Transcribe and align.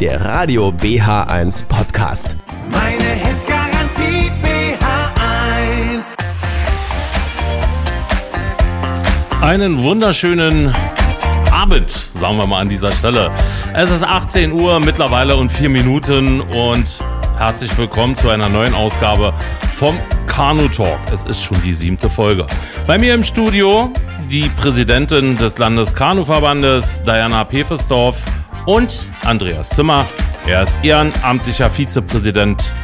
der 0.00 0.24
Radio 0.24 0.68
BH1 0.68 1.64
Podcast. 1.66 2.36
Meine 2.70 3.02
Hits 3.02 3.44
garantiert 3.44 4.30
BH1. 4.44 6.14
Einen 9.40 9.82
wunderschönen 9.82 10.72
Abend, 11.50 11.90
sagen 11.90 12.36
wir 12.36 12.46
mal 12.46 12.60
an 12.60 12.68
dieser 12.68 12.92
Stelle. 12.92 13.32
Es 13.74 13.90
ist 13.90 14.04
18 14.04 14.52
Uhr 14.52 14.78
mittlerweile 14.78 15.36
und 15.36 15.50
4 15.50 15.68
Minuten 15.68 16.42
und 16.42 17.02
herzlich 17.36 17.76
willkommen 17.76 18.16
zu 18.16 18.28
einer 18.30 18.48
neuen 18.48 18.74
Ausgabe 18.74 19.32
vom 19.74 19.98
Kanu 20.28 20.68
Talk. 20.68 21.00
Es 21.12 21.24
ist 21.24 21.42
schon 21.42 21.60
die 21.62 21.72
siebte 21.72 22.08
Folge. 22.08 22.46
Bei 22.86 22.98
mir 22.98 23.14
im 23.14 23.24
Studio 23.24 23.92
die 24.30 24.48
Präsidentin 24.60 25.36
des 25.38 25.58
Landeskanuverbandes, 25.58 27.02
Diana 27.02 27.42
Pefesdorf 27.42 28.22
und 28.68 29.06
Andreas 29.24 29.70
Zimmer. 29.70 30.04
Er 30.46 30.62
ist 30.62 30.76
ehrenamtlicher 30.82 31.70
Vizepräsident 31.70 32.74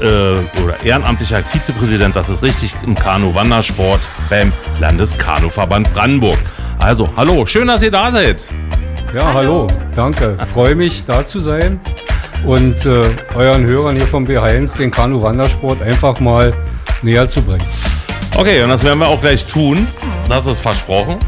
äh, 0.00 0.04
oder 0.04 0.82
ehrenamtlicher 0.82 1.44
Vizepräsident, 1.44 2.16
das 2.16 2.28
ist 2.28 2.42
richtig, 2.42 2.74
im 2.84 2.96
Kanu-Wandersport 2.96 4.00
beim 4.28 4.52
Landeskanuverband 4.80 5.94
Brandenburg. 5.94 6.38
Also, 6.80 7.08
hallo, 7.16 7.46
schön, 7.46 7.68
dass 7.68 7.84
ihr 7.84 7.92
da 7.92 8.10
seid. 8.10 8.38
Ja, 9.14 9.32
hallo, 9.32 9.68
danke. 9.94 10.36
Freue 10.52 10.74
mich, 10.74 11.04
da 11.06 11.24
zu 11.24 11.38
sein 11.38 11.80
und 12.44 12.84
äh, 12.84 13.04
euren 13.36 13.64
Hörern 13.64 13.94
hier 13.94 14.08
vom 14.08 14.26
B1 14.26 14.76
den 14.76 14.90
Kanu-Wandersport 14.90 15.82
einfach 15.82 16.18
mal 16.18 16.52
näher 17.02 17.28
zu 17.28 17.42
bringen. 17.42 17.64
Okay, 18.36 18.64
und 18.64 18.70
das 18.70 18.82
werden 18.82 18.98
wir 18.98 19.06
auch 19.06 19.20
gleich 19.20 19.46
tun. 19.46 19.86
Das 20.28 20.46
ist 20.46 20.58
versprochen. 20.58 21.18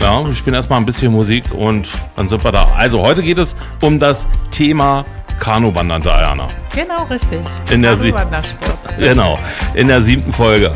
Ja, 0.00 0.24
wir 0.24 0.34
spielen 0.34 0.54
erstmal 0.54 0.78
ein 0.78 0.84
bisschen 0.84 1.12
Musik 1.12 1.44
und 1.52 1.88
dann 2.16 2.28
sind 2.28 2.44
wir 2.44 2.52
da. 2.52 2.68
Also, 2.76 3.00
heute 3.02 3.22
geht 3.22 3.38
es 3.38 3.56
um 3.80 3.98
das 3.98 4.26
Thema 4.50 5.04
Kanu-Wandern, 5.40 6.02
Diana. 6.02 6.48
Genau, 6.74 7.04
richtig. 7.04 7.40
In 7.70 7.82
der. 7.82 7.96
Genau, 8.98 9.38
in 9.74 9.88
der 9.88 10.02
siebten 10.02 10.32
Folge. 10.32 10.72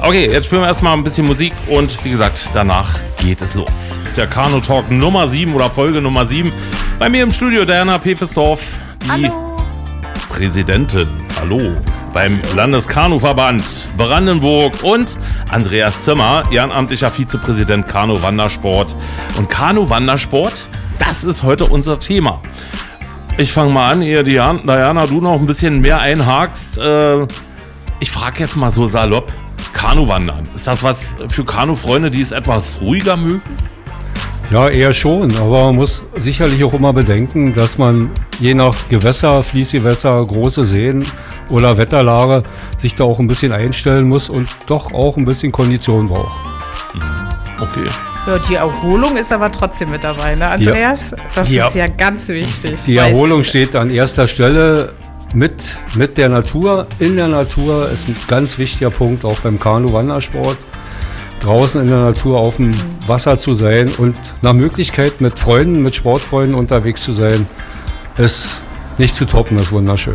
Okay, 0.00 0.28
jetzt 0.30 0.46
spielen 0.46 0.62
wir 0.62 0.66
erstmal 0.66 0.94
ein 0.94 1.04
bisschen 1.04 1.26
Musik 1.26 1.52
und 1.68 2.04
wie 2.04 2.10
gesagt, 2.10 2.50
danach 2.54 2.98
geht 3.18 3.40
es 3.40 3.54
los. 3.54 3.68
Das 3.68 4.08
ist 4.08 4.16
der 4.16 4.26
Kanu 4.26 4.58
Talk 4.60 4.90
Nummer 4.90 5.28
7 5.28 5.54
oder 5.54 5.70
Folge 5.70 6.02
Nummer 6.02 6.26
7. 6.26 6.52
Bei 6.98 7.08
mir 7.08 7.22
im 7.22 7.30
Studio 7.30 7.64
Diana 7.64 7.98
Pefesdorf, 7.98 8.80
die 9.04 9.10
Hallo. 9.10 9.62
Präsidentin. 10.28 11.06
Hallo. 11.40 11.60
Beim 12.12 12.42
Landeskanuverband 12.54 13.88
Brandenburg 13.96 14.82
und 14.82 15.18
Andreas 15.48 16.04
Zimmer, 16.04 16.42
ehrenamtlicher 16.50 17.10
Vizepräsident 17.10 17.86
Kanu 17.86 18.20
Wandersport. 18.22 18.94
Und 19.38 19.48
Kanu 19.48 19.88
Wandersport, 19.88 20.68
das 20.98 21.24
ist 21.24 21.42
heute 21.42 21.64
unser 21.64 21.98
Thema. 21.98 22.40
Ich 23.38 23.50
fange 23.50 23.72
mal 23.72 23.92
an, 23.92 24.02
ehe 24.02 24.22
Dian- 24.24 24.60
Diana, 24.66 25.06
du 25.06 25.22
noch 25.22 25.40
ein 25.40 25.46
bisschen 25.46 25.80
mehr 25.80 26.00
einhakst. 26.00 26.76
Äh, 26.76 27.22
ich 27.98 28.10
frage 28.10 28.40
jetzt 28.40 28.56
mal 28.56 28.70
so 28.70 28.86
salopp: 28.86 29.32
Kanuwandern. 29.72 30.42
Ist 30.54 30.66
das 30.66 30.82
was 30.82 31.14
für 31.28 31.44
Kanu-Freunde, 31.46 32.10
die 32.10 32.20
es 32.20 32.30
etwas 32.30 32.78
ruhiger 32.82 33.16
mögen? 33.16 33.40
Ja, 34.50 34.68
eher 34.68 34.92
schon, 34.92 35.34
aber 35.38 35.64
man 35.66 35.76
muss 35.76 36.04
sicherlich 36.16 36.62
auch 36.62 36.74
immer 36.74 36.92
bedenken, 36.92 37.54
dass 37.54 37.78
man 37.78 38.10
je 38.38 38.52
nach 38.52 38.74
Gewässer, 38.90 39.42
Fließgewässer, 39.42 40.22
große 40.26 40.66
Seen 40.66 41.06
oder 41.52 41.76
Wetterlage 41.76 42.42
sich 42.76 42.94
da 42.94 43.04
auch 43.04 43.18
ein 43.18 43.28
bisschen 43.28 43.52
einstellen 43.52 44.08
muss 44.08 44.28
und 44.28 44.48
doch 44.66 44.92
auch 44.92 45.16
ein 45.16 45.24
bisschen 45.24 45.52
Kondition 45.52 46.08
braucht. 46.08 46.32
Okay. 47.60 47.86
Ja, 48.26 48.38
die 48.38 48.54
Erholung 48.54 49.16
ist 49.16 49.32
aber 49.32 49.50
trotzdem 49.50 49.90
mit 49.90 50.04
dabei, 50.04 50.34
ne, 50.36 50.48
Andreas? 50.48 51.14
Das 51.34 51.50
Ja. 51.50 51.66
ist 51.68 51.74
ja 51.74 51.86
ganz 51.88 52.28
wichtig. 52.28 52.76
Die 52.86 52.96
Erholung 52.96 53.40
ich. 53.40 53.48
steht 53.48 53.74
an 53.74 53.90
erster 53.90 54.26
Stelle 54.28 54.92
mit, 55.34 55.78
mit 55.94 56.18
der 56.18 56.28
Natur. 56.28 56.86
In 57.00 57.16
der 57.16 57.28
Natur 57.28 57.88
ist 57.90 58.08
ein 58.08 58.16
ganz 58.28 58.58
wichtiger 58.58 58.90
Punkt, 58.90 59.24
auch 59.24 59.40
beim 59.40 59.58
Kanu-Wandersport. 59.58 60.56
Draußen 61.40 61.80
in 61.82 61.88
der 61.88 61.98
Natur 61.98 62.38
auf 62.38 62.56
dem 62.56 62.70
Wasser 63.08 63.36
zu 63.38 63.54
sein 63.54 63.90
und 63.98 64.14
nach 64.42 64.52
Möglichkeit 64.52 65.20
mit 65.20 65.36
Freunden, 65.36 65.82
mit 65.82 65.96
Sportfreunden 65.96 66.54
unterwegs 66.54 67.02
zu 67.02 67.12
sein, 67.12 67.46
ist 68.16 68.62
nicht 68.98 69.16
zu 69.16 69.24
toppen, 69.24 69.58
ist 69.58 69.72
wunderschön. 69.72 70.14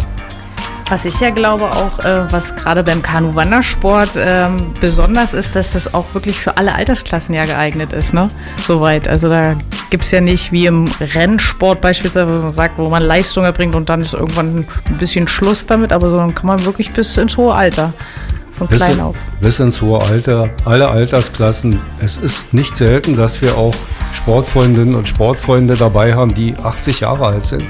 Was 0.90 1.04
ich 1.04 1.20
ja 1.20 1.32
glaube 1.32 1.66
auch, 1.66 2.00
äh, 2.00 2.32
was 2.32 2.56
gerade 2.56 2.82
beim 2.82 3.02
Kanu-Wandersport 3.02 4.12
ähm, 4.18 4.74
besonders 4.80 5.34
ist, 5.34 5.54
dass 5.54 5.74
das 5.74 5.94
auch 5.94 6.06
wirklich 6.14 6.40
für 6.40 6.56
alle 6.56 6.74
Altersklassen 6.74 7.36
ja 7.36 7.46
geeignet 7.46 7.92
ist, 7.92 8.14
ne? 8.14 8.30
Soweit. 8.62 9.06
Also 9.10 9.28
da 9.28 9.56
gibt 9.90 10.06
es 10.06 10.12
ja 10.12 10.22
nicht 10.22 10.54
wie 10.54 10.66
im 10.66 10.86
Rennsport 11.02 11.82
beispielsweise, 11.82 12.28
wo 12.28 12.44
man 12.44 12.52
sagt, 12.54 12.78
wo 12.78 12.90
man 12.90 13.04
Leistung 13.04 13.44
erbringt 13.44 13.76
und 13.76 13.90
dann 13.90 14.02
ist 14.02 14.14
irgendwann 14.14 14.66
ein 14.86 14.98
bisschen 14.98 15.28
Schluss 15.28 15.66
damit, 15.66 15.92
aber 15.92 16.10
so 16.10 16.16
dann 16.16 16.34
kann 16.34 16.48
man 16.48 16.64
wirklich 16.64 16.92
bis 16.92 17.18
ins 17.18 17.36
hohe 17.36 17.54
Alter. 17.54 17.92
Von 18.58 18.68
Bis, 18.68 18.82
klein 18.82 18.94
in, 18.94 19.02
auf. 19.02 19.16
bis 19.40 19.60
ins 19.60 19.82
hohe 19.82 20.02
Alter, 20.02 20.50
alle 20.66 20.90
Altersklassen. 20.90 21.80
Es 22.00 22.18
ist 22.18 22.54
nicht 22.56 22.76
selten, 22.76 23.16
dass 23.16 23.42
wir 23.42 23.56
auch 23.56 23.76
Sportfreundinnen 24.14 24.96
und 24.96 25.08
Sportfreunde 25.08 25.76
dabei 25.76 26.16
haben, 26.16 26.34
die 26.34 26.56
80 26.56 27.02
Jahre 27.02 27.28
alt 27.28 27.46
sind. 27.46 27.66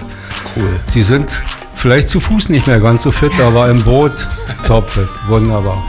Cool. 0.56 0.80
Sie 0.88 1.04
sind 1.04 1.36
vielleicht 1.78 2.10
zu 2.10 2.20
Fuß 2.20 2.50
nicht 2.50 2.68
mehr 2.68 2.80
ganz 2.80 3.04
so 3.04 3.12
fit, 3.12 3.32
aber 3.40 3.70
im 3.70 3.84
Boot 3.84 4.28
topfit. 4.66 5.10
Wunderbar. 5.28 5.84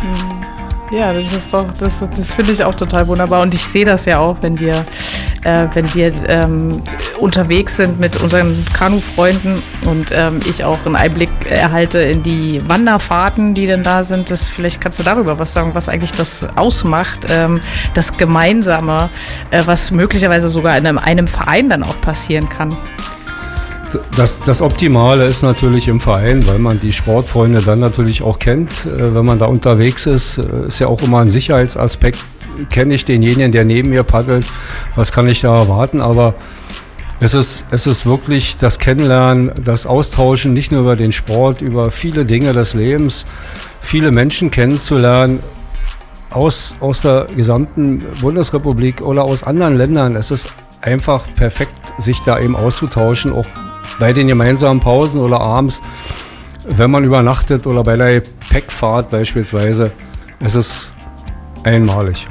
Ja, 0.90 1.12
das 1.12 1.32
ist 1.32 1.52
doch, 1.52 1.66
das, 1.78 2.00
das 2.00 2.32
finde 2.32 2.52
ich 2.52 2.64
auch 2.64 2.74
total 2.74 3.06
wunderbar. 3.08 3.42
Und 3.42 3.54
ich 3.54 3.62
sehe 3.62 3.84
das 3.84 4.06
ja 4.06 4.18
auch, 4.18 4.38
wenn 4.40 4.58
wir, 4.58 4.86
äh, 5.42 5.66
wenn 5.74 5.92
wir 5.94 6.12
ähm, 6.26 6.82
unterwegs 7.18 7.76
sind 7.76 8.00
mit 8.00 8.16
unseren 8.16 8.64
Kanu-Freunden 8.72 9.62
und 9.84 10.10
ähm, 10.12 10.40
ich 10.48 10.64
auch 10.64 10.78
einen 10.86 10.96
Einblick 10.96 11.28
erhalte 11.50 11.98
in 11.98 12.22
die 12.22 12.62
Wanderfahrten, 12.66 13.52
die 13.52 13.66
denn 13.66 13.82
da 13.82 14.02
sind. 14.02 14.30
Das, 14.30 14.48
vielleicht 14.48 14.80
kannst 14.80 14.98
du 14.98 15.02
darüber 15.02 15.38
was 15.38 15.52
sagen, 15.52 15.72
was 15.74 15.90
eigentlich 15.90 16.12
das 16.12 16.46
ausmacht, 16.56 17.26
ähm, 17.28 17.60
das 17.92 18.16
Gemeinsame, 18.16 19.10
äh, 19.50 19.62
was 19.66 19.90
möglicherweise 19.90 20.48
sogar 20.48 20.78
in 20.78 20.86
einem, 20.86 20.98
einem 20.98 21.28
Verein 21.28 21.68
dann 21.68 21.82
auch 21.82 22.00
passieren 22.00 22.48
kann. 22.48 22.74
Das, 24.16 24.38
das 24.40 24.60
Optimale 24.60 25.24
ist 25.24 25.42
natürlich 25.42 25.88
im 25.88 26.00
Verein, 26.00 26.46
weil 26.46 26.58
man 26.58 26.80
die 26.80 26.92
Sportfreunde 26.92 27.62
dann 27.62 27.78
natürlich 27.78 28.22
auch 28.22 28.38
kennt. 28.38 28.70
Äh, 28.84 29.14
Wenn 29.14 29.24
man 29.24 29.38
da 29.38 29.46
unterwegs 29.46 30.06
ist, 30.06 30.38
äh, 30.38 30.66
ist 30.66 30.78
ja 30.78 30.88
auch 30.88 31.00
immer 31.02 31.20
ein 31.20 31.30
Sicherheitsaspekt. 31.30 32.18
Kenne 32.70 32.94
ich 32.94 33.04
denjenigen, 33.04 33.52
der 33.52 33.64
neben 33.64 33.90
mir 33.90 34.02
paddelt? 34.02 34.46
Was 34.96 35.12
kann 35.12 35.28
ich 35.28 35.40
da 35.40 35.54
erwarten? 35.54 36.00
Aber 36.00 36.34
es 37.20 37.34
ist, 37.34 37.64
es 37.70 37.86
ist 37.86 38.04
wirklich 38.06 38.56
das 38.56 38.78
Kennenlernen, 38.78 39.52
das 39.64 39.86
Austauschen, 39.86 40.52
nicht 40.52 40.70
nur 40.70 40.82
über 40.82 40.96
den 40.96 41.12
Sport, 41.12 41.62
über 41.62 41.90
viele 41.90 42.24
Dinge 42.24 42.52
des 42.52 42.74
Lebens, 42.74 43.26
viele 43.80 44.10
Menschen 44.10 44.50
kennenzulernen 44.50 45.40
aus, 46.30 46.74
aus 46.80 47.00
der 47.00 47.26
gesamten 47.34 48.04
Bundesrepublik 48.20 49.00
oder 49.00 49.24
aus 49.24 49.42
anderen 49.42 49.76
Ländern. 49.76 50.14
Es 50.14 50.30
ist 50.30 50.52
einfach 50.80 51.24
perfekt, 51.34 51.72
sich 51.98 52.20
da 52.20 52.38
eben 52.38 52.54
auszutauschen, 52.54 53.32
auch 53.32 53.46
bei 53.98 54.12
den 54.12 54.28
gemeinsamen 54.28 54.80
Pausen 54.80 55.20
oder 55.20 55.40
abends, 55.40 55.80
wenn 56.64 56.90
man 56.90 57.04
übernachtet 57.04 57.66
oder 57.66 57.82
bei 57.82 57.96
der 57.96 58.22
Packfahrt 58.50 59.10
beispielsweise. 59.10 59.92
Es 60.40 60.54
ist 60.54 60.92
einmalig. 61.64 62.26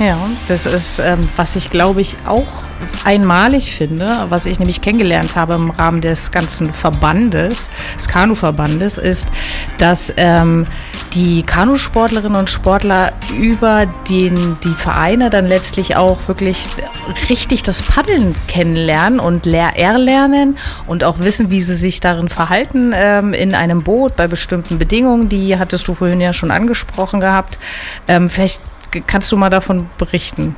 Ja, 0.00 0.16
das 0.48 0.64
ist, 0.64 0.98
ähm, 0.98 1.28
was 1.36 1.56
ich 1.56 1.68
glaube 1.68 2.00
ich 2.00 2.16
auch 2.26 2.46
einmalig 3.04 3.74
finde, 3.74 4.24
was 4.30 4.46
ich 4.46 4.58
nämlich 4.58 4.80
kennengelernt 4.80 5.36
habe 5.36 5.52
im 5.54 5.70
Rahmen 5.70 6.00
des 6.00 6.32
ganzen 6.32 6.72
Verbandes, 6.72 7.68
des 7.98 8.08
Kanuverbandes, 8.08 8.96
ist, 8.96 9.28
dass 9.76 10.10
ähm, 10.16 10.66
die 11.12 11.42
Kanusportlerinnen 11.42 12.38
und 12.38 12.48
Sportler 12.48 13.12
über 13.36 13.84
den, 14.08 14.56
die 14.64 14.72
Vereine 14.72 15.28
dann 15.28 15.46
letztlich 15.46 15.96
auch 15.96 16.16
wirklich 16.28 16.66
richtig 17.28 17.62
das 17.62 17.82
Paddeln 17.82 18.34
kennenlernen 18.48 19.20
und 19.20 19.46
erlernen 19.46 20.56
und 20.86 21.04
auch 21.04 21.18
wissen, 21.18 21.50
wie 21.50 21.60
sie 21.60 21.74
sich 21.74 22.00
darin 22.00 22.30
verhalten 22.30 22.92
ähm, 22.94 23.34
in 23.34 23.54
einem 23.54 23.82
Boot 23.82 24.16
bei 24.16 24.28
bestimmten 24.28 24.78
Bedingungen. 24.78 25.28
Die 25.28 25.58
hattest 25.58 25.88
du 25.88 25.94
vorhin 25.94 26.22
ja 26.22 26.32
schon 26.32 26.50
angesprochen 26.50 27.20
gehabt. 27.20 27.58
Ähm, 28.08 28.30
vielleicht 28.30 28.62
kannst 29.06 29.30
du 29.32 29.36
mal 29.36 29.50
davon 29.50 29.86
berichten. 29.98 30.56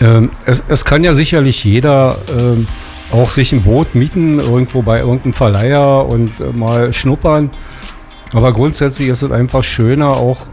Ähm, 0.00 0.30
es, 0.46 0.62
es 0.68 0.84
kann 0.84 1.04
ja 1.04 1.14
sicherlich 1.14 1.64
jeder 1.64 2.16
ähm, 2.36 2.66
auch 3.12 3.30
sich 3.30 3.52
ein 3.52 3.62
Boot 3.62 3.94
mieten, 3.94 4.38
irgendwo 4.38 4.82
bei 4.82 5.00
irgendeinem 5.00 5.32
Verleiher 5.34 6.06
und 6.06 6.30
äh, 6.40 6.56
mal 6.56 6.92
schnuppern. 6.92 7.50
Aber 8.32 8.52
grundsätzlich 8.52 9.08
ist 9.08 9.22
es 9.22 9.30
einfach 9.30 9.62
schöner, 9.62 10.08
auch 10.08 10.46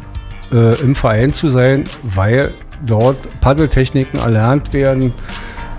äh, 0.51 0.75
im 0.81 0.95
Verein 0.95 1.33
zu 1.33 1.49
sein, 1.49 1.85
weil 2.03 2.53
dort 2.85 3.17
Paddeltechniken 3.41 4.19
erlernt 4.19 4.73
werden, 4.73 5.13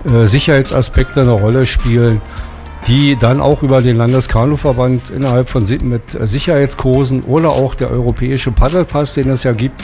äh, 0.05 0.25
Sicherheitsaspekte 0.25 1.21
eine 1.21 1.31
Rolle 1.31 1.65
spielen, 1.65 2.21
die 2.87 3.15
dann 3.15 3.39
auch 3.39 3.61
über 3.61 3.81
den 3.81 3.97
Landeskanuverband 3.97 5.11
innerhalb 5.11 5.49
von 5.49 5.65
mit 5.83 6.01
Sicherheitskursen 6.19 7.21
oder 7.21 7.49
auch 7.49 7.75
der 7.75 7.91
europäische 7.91 8.51
Paddelpass, 8.51 9.13
den 9.13 9.29
es 9.29 9.43
ja 9.43 9.51
gibt, 9.51 9.83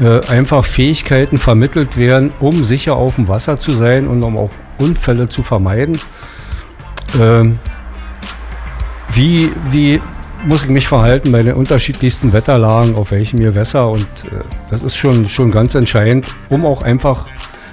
äh, 0.00 0.24
einfach 0.26 0.64
Fähigkeiten 0.64 1.38
vermittelt 1.38 1.96
werden, 1.96 2.32
um 2.40 2.64
sicher 2.64 2.94
auf 2.94 3.16
dem 3.16 3.28
Wasser 3.28 3.58
zu 3.58 3.72
sein 3.72 4.06
und 4.06 4.22
um 4.22 4.36
auch 4.36 4.50
Unfälle 4.78 5.28
zu 5.28 5.42
vermeiden. 5.42 5.98
Ähm, 7.18 7.58
wie, 9.12 9.50
wie 9.70 10.00
muss 10.44 10.62
ich 10.62 10.68
mich 10.70 10.88
verhalten 10.88 11.32
bei 11.32 11.42
den 11.42 11.54
unterschiedlichsten 11.54 12.32
Wetterlagen, 12.32 12.94
auf 12.94 13.10
welchem 13.10 13.40
Gewässer. 13.40 13.88
Und 13.88 14.06
äh, 14.26 14.42
das 14.70 14.82
ist 14.82 14.96
schon, 14.96 15.28
schon 15.28 15.50
ganz 15.50 15.74
entscheidend, 15.74 16.26
um 16.48 16.64
auch 16.64 16.82
einfach 16.82 17.26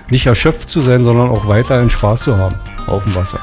nicht 0.09 0.25
erschöpft 0.25 0.69
zu 0.69 0.81
sein, 0.81 1.03
sondern 1.03 1.29
auch 1.29 1.47
weiterhin 1.47 1.89
Spaß 1.89 2.23
zu 2.23 2.37
haben 2.37 2.55
auf 2.87 3.03
dem 3.03 3.15
Wasser. 3.15 3.39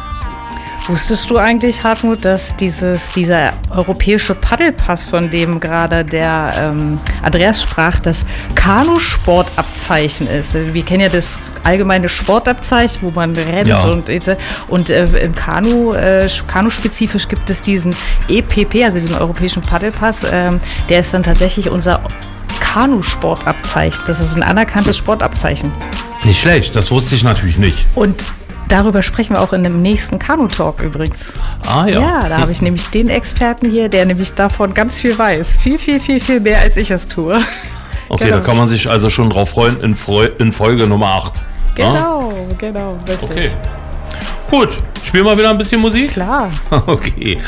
Wusstest 0.87 1.31
du 1.31 1.39
eigentlich, 1.39 1.83
Hartmut, 1.83 2.27
dass 2.27 2.57
dieses, 2.57 3.11
dieser 3.13 3.55
europäische 3.71 4.35
Paddelpass, 4.35 5.05
von 5.05 5.31
dem 5.31 5.59
gerade 5.59 6.05
der 6.05 6.53
ähm, 6.59 6.99
Andreas 7.23 7.63
sprach, 7.63 8.01
das 8.01 8.27
Kanusportabzeichen 8.55 10.27
ist? 10.27 10.53
Wir 10.53 10.83
kennen 10.85 11.01
ja 11.01 11.09
das 11.09 11.39
allgemeine 11.63 12.11
Sportabzeichen, 12.11 12.99
wo 13.01 13.11
man 13.13 13.35
rennt 13.35 13.69
Ja. 13.69 13.81
und 13.85 14.11
und 14.69 14.91
äh, 14.91 15.07
im 15.25 15.35
Kanu, 15.35 15.95
äh, 15.95 16.29
Kanu-spezifisch 16.49 17.29
gibt 17.29 17.49
es 17.49 17.63
diesen 17.63 17.97
EPP, 18.29 18.85
also 18.85 18.99
diesen 18.99 19.17
europäischen 19.17 19.63
Paddelpass, 19.63 20.27
ähm, 20.31 20.61
der 20.91 21.01
ist 21.01 21.15
dann 21.15 21.23
tatsächlich 21.23 21.71
unser 21.71 22.01
Kanusportabzeichen. 22.61 24.01
Das 24.07 24.21
ist 24.21 24.37
ein 24.37 24.43
anerkanntes 24.43 24.99
Sportabzeichen. 24.99 25.73
Nicht 26.25 26.43
schlecht, 26.43 26.77
das 26.77 26.91
wusste 26.91 27.15
ich 27.15 27.23
natürlich 27.25 27.57
nicht. 27.57 27.87
Und 27.95 28.23
darüber 28.69 29.03
sprechen 29.03 29.35
wir 29.35 29.41
auch 29.41 29.53
in 29.53 29.65
dem 29.65 29.83
nächsten 29.83 30.19
Kanu-Talk 30.19 30.83
übrigens. 30.83 31.33
Ah 31.67 31.87
ja. 31.87 32.01
Ja, 32.01 32.29
da 32.29 32.39
habe 32.39 32.53
ich 32.53 32.63
nämlich 32.63 32.87
den 32.87 33.09
Experten 33.09 33.71
hier, 33.71 33.89
der 33.89 34.07
nämlich 34.07 34.35
davon 34.35 34.75
ganz 34.75 35.01
viel 35.01 35.19
weiß. 35.19 35.59
Viel, 35.59 35.79
viel, 35.79 36.01
viel, 36.01 36.21
viel 36.21 36.41
mehr, 36.41 36.61
als 36.61 36.77
ich 36.77 36.91
es 36.91 37.09
tue. 37.09 37.37
Okay, 38.09 38.25
genau. 38.25 38.37
da 38.37 38.43
kann 38.43 38.57
man 38.57 38.69
sich 38.69 38.89
also 38.89 39.11
schon 39.11 39.31
drauf 39.31 39.51
freuen 39.51 39.81
in, 39.81 39.95
Freu 39.95 40.29
in 40.39 40.53
Folge 40.53 40.87
Nummer 40.87 41.07
8. 41.07 41.45
Genau, 41.75 42.33
genau, 42.59 42.99
richtig. 43.09 43.31
Okay. 43.31 43.51
Gut, 44.51 44.69
spielen 45.03 45.25
wir 45.25 45.37
wieder 45.37 45.51
ein 45.51 45.59
bisschen 45.59 45.81
Musik? 45.81 46.13
Klar. 46.13 46.51
Okay. 46.87 47.39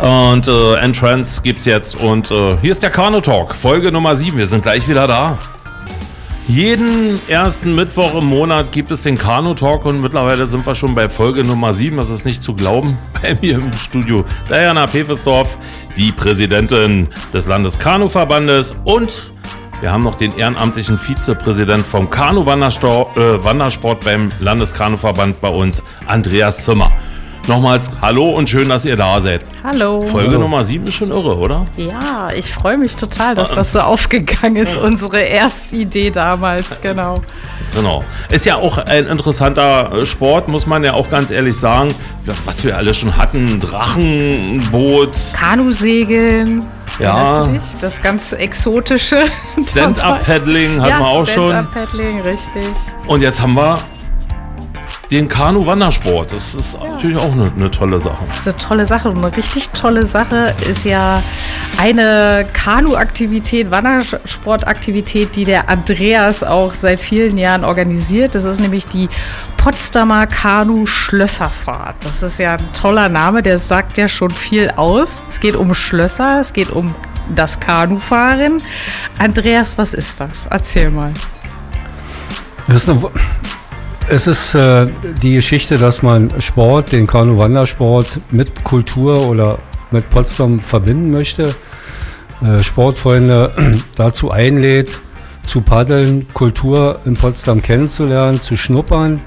Und 0.00 0.48
äh, 0.48 0.74
Entrance 0.76 1.42
gibt's 1.42 1.64
jetzt. 1.64 1.96
Und 1.96 2.30
äh, 2.30 2.56
hier 2.62 2.72
ist 2.72 2.82
der 2.82 2.90
Kano 2.90 3.20
Talk, 3.20 3.54
Folge 3.54 3.90
Nummer 3.92 4.16
7. 4.16 4.38
Wir 4.38 4.46
sind 4.46 4.62
gleich 4.62 4.88
wieder 4.88 5.06
da. 5.06 5.38
Jeden 6.48 7.18
ersten 7.28 7.74
Mittwoch 7.74 8.14
im 8.14 8.26
Monat 8.26 8.70
gibt 8.70 8.92
es 8.92 9.02
den 9.02 9.18
Kano 9.18 9.54
Talk 9.54 9.84
und 9.84 10.00
mittlerweile 10.00 10.46
sind 10.46 10.64
wir 10.64 10.76
schon 10.76 10.94
bei 10.94 11.08
Folge 11.08 11.42
Nummer 11.42 11.74
7. 11.74 11.96
Das 11.96 12.08
ist 12.08 12.24
nicht 12.24 12.40
zu 12.40 12.54
glauben. 12.54 12.96
Bei 13.20 13.36
mir 13.42 13.56
im 13.56 13.72
Studio 13.72 14.24
Diana 14.48 14.86
Pefesdorf, 14.86 15.58
die 15.96 16.12
Präsidentin 16.12 17.08
des 17.34 17.48
Landeskanuverbandes 17.48 18.76
und 18.84 19.32
wir 19.80 19.90
haben 19.90 20.04
noch 20.04 20.14
den 20.14 20.38
ehrenamtlichen 20.38 21.00
Vizepräsident 21.00 21.84
vom 21.84 22.08
Kanu-Wandersport 22.08 23.16
äh, 23.16 24.04
beim 24.04 24.30
Landeskanuverband 24.38 25.40
bei 25.40 25.48
uns, 25.48 25.82
Andreas 26.06 26.64
Zimmer. 26.64 26.92
Nochmals 27.48 27.92
Hallo 28.02 28.30
und 28.30 28.50
schön, 28.50 28.68
dass 28.68 28.84
ihr 28.84 28.96
da 28.96 29.20
seid. 29.20 29.42
Hallo. 29.62 30.00
Folge 30.00 30.30
Hallo. 30.30 30.40
Nummer 30.40 30.64
7 30.64 30.84
ist 30.88 30.94
schon 30.94 31.10
irre, 31.10 31.36
oder? 31.36 31.60
Ja, 31.76 32.30
ich 32.36 32.52
freue 32.52 32.76
mich 32.76 32.96
total, 32.96 33.36
dass 33.36 33.54
das 33.54 33.70
so 33.70 33.80
aufgegangen 33.80 34.56
ist, 34.56 34.76
unsere 34.76 35.20
erste 35.20 35.76
Idee 35.76 36.10
damals, 36.10 36.80
genau. 36.82 37.22
Genau. 37.72 38.02
Ist 38.30 38.46
ja 38.46 38.56
auch 38.56 38.78
ein 38.78 39.06
interessanter 39.06 39.92
äh, 39.92 40.06
Sport, 40.06 40.48
muss 40.48 40.66
man 40.66 40.82
ja 40.82 40.94
auch 40.94 41.08
ganz 41.08 41.30
ehrlich 41.30 41.56
sagen. 41.56 41.94
Was 42.44 42.64
wir 42.64 42.76
alle 42.76 42.92
schon 42.94 43.16
hatten, 43.16 43.60
Drachenboot, 43.60 45.12
Kanusegeln. 45.32 46.62
Ja. 46.98 47.44
du 47.44 47.52
dich? 47.52 47.62
Das 47.80 48.02
ganz 48.02 48.32
exotische. 48.32 49.18
Stand-Up-Paddling 49.62 50.80
hatten 50.80 50.90
ja, 50.90 50.98
wir 50.98 51.06
auch 51.06 51.26
schon. 51.26 51.50
Stand-Up-Paddling, 51.50 52.22
richtig. 52.22 52.76
Und 53.06 53.20
jetzt 53.20 53.40
haben 53.40 53.54
wir 53.54 53.78
den 55.10 55.28
Kanu-Wandersport. 55.28 56.32
Das 56.32 56.54
ist 56.54 56.78
natürlich 56.80 57.16
auch 57.16 57.32
eine, 57.32 57.52
eine 57.54 57.70
tolle 57.70 58.00
Sache. 58.00 58.24
Das 58.28 58.40
ist 58.40 58.48
eine 58.48 58.56
tolle 58.56 58.86
Sache. 58.86 59.10
Und 59.10 59.18
eine 59.24 59.36
richtig 59.36 59.70
tolle 59.70 60.06
Sache 60.06 60.54
ist 60.68 60.84
ja 60.84 61.22
eine 61.78 62.46
Kanu-Aktivität, 62.52 63.70
Wandersportaktivität, 63.70 65.36
die 65.36 65.44
der 65.44 65.68
Andreas 65.68 66.42
auch 66.42 66.74
seit 66.74 67.00
vielen 67.00 67.38
Jahren 67.38 67.64
organisiert. 67.64 68.34
Das 68.34 68.44
ist 68.44 68.60
nämlich 68.60 68.86
die 68.86 69.08
Potsdamer 69.56 70.26
Kanu-Schlösserfahrt. 70.26 71.96
Das 72.04 72.22
ist 72.22 72.38
ja 72.38 72.54
ein 72.54 72.72
toller 72.72 73.08
Name, 73.08 73.42
der 73.42 73.58
sagt 73.58 73.98
ja 73.98 74.08
schon 74.08 74.30
viel 74.30 74.70
aus. 74.70 75.22
Es 75.30 75.40
geht 75.40 75.56
um 75.56 75.74
Schlösser, 75.74 76.40
es 76.40 76.52
geht 76.52 76.70
um 76.70 76.94
das 77.34 77.60
Kanufahren. 77.60 78.62
Andreas, 79.18 79.78
was 79.78 79.94
ist 79.94 80.20
das? 80.20 80.46
Erzähl 80.48 80.90
mal. 80.90 81.12
Das 82.68 82.82
ist 82.82 82.88
eine, 82.88 83.10
es 84.08 84.26
ist 84.26 84.54
äh, 84.54 84.86
die 85.22 85.34
Geschichte, 85.34 85.78
dass 85.78 86.02
man 86.02 86.30
Sport, 86.40 86.92
den 86.92 87.06
Kanu-Wandersport 87.06 88.20
mit 88.30 88.62
Kultur 88.62 89.26
oder 89.26 89.58
mit 89.90 90.08
Potsdam 90.10 90.60
verbinden 90.60 91.10
möchte. 91.10 91.54
Äh, 92.42 92.62
Sportfreunde 92.62 93.52
dazu 93.96 94.30
einlädt, 94.30 94.98
zu 95.46 95.60
paddeln, 95.60 96.26
Kultur 96.34 97.00
in 97.04 97.14
Potsdam 97.14 97.62
kennenzulernen, 97.62 98.40
zu 98.40 98.56
schnuppern, 98.56 99.20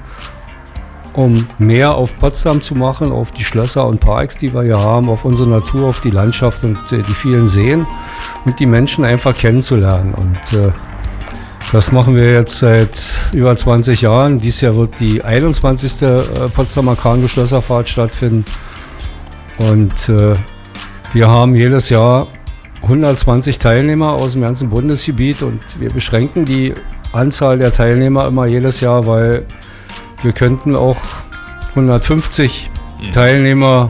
um 1.12 1.46
mehr 1.58 1.94
auf 1.94 2.16
Potsdam 2.16 2.62
zu 2.62 2.74
machen, 2.74 3.12
auf 3.12 3.32
die 3.32 3.44
Schlösser 3.44 3.86
und 3.86 4.00
Parks, 4.00 4.38
die 4.38 4.54
wir 4.54 4.62
hier 4.62 4.78
haben, 4.80 5.08
auf 5.08 5.24
unsere 5.24 5.48
Natur, 5.48 5.88
auf 5.88 6.00
die 6.00 6.10
Landschaft 6.10 6.64
und 6.64 6.78
äh, 6.92 7.02
die 7.02 7.14
vielen 7.14 7.48
Seen 7.48 7.86
und 8.44 8.58
die 8.58 8.66
Menschen 8.66 9.04
einfach 9.04 9.36
kennenzulernen. 9.36 10.14
Und 10.14 10.58
äh, 10.58 10.72
das 11.72 11.92
machen 11.92 12.16
wir 12.16 12.32
jetzt 12.32 12.58
seit 12.58 13.00
über 13.32 13.56
20 13.56 14.00
Jahren. 14.00 14.40
Dieses 14.40 14.60
Jahr 14.60 14.76
wird 14.76 14.98
die 14.98 15.22
21. 15.22 16.02
äh, 16.02 16.20
Potsdamer 16.54 16.96
Kanu-Schlösserfahrt 16.96 17.88
stattfinden. 17.88 18.44
Und 19.58 20.08
äh, 20.08 20.34
wir 21.12 21.28
haben 21.28 21.54
jedes 21.54 21.88
Jahr 21.88 22.26
120 22.82 23.58
Teilnehmer 23.58 24.12
aus 24.14 24.32
dem 24.32 24.42
ganzen 24.42 24.70
Bundesgebiet 24.70 25.42
und 25.42 25.60
wir 25.78 25.90
beschränken 25.90 26.44
die 26.44 26.72
Anzahl 27.12 27.58
der 27.58 27.72
Teilnehmer 27.72 28.26
immer 28.26 28.46
jedes 28.46 28.80
Jahr, 28.80 29.06
weil 29.06 29.44
wir 30.22 30.32
könnten 30.32 30.74
auch 30.74 30.98
150 31.74 32.70
Teilnehmer 33.12 33.88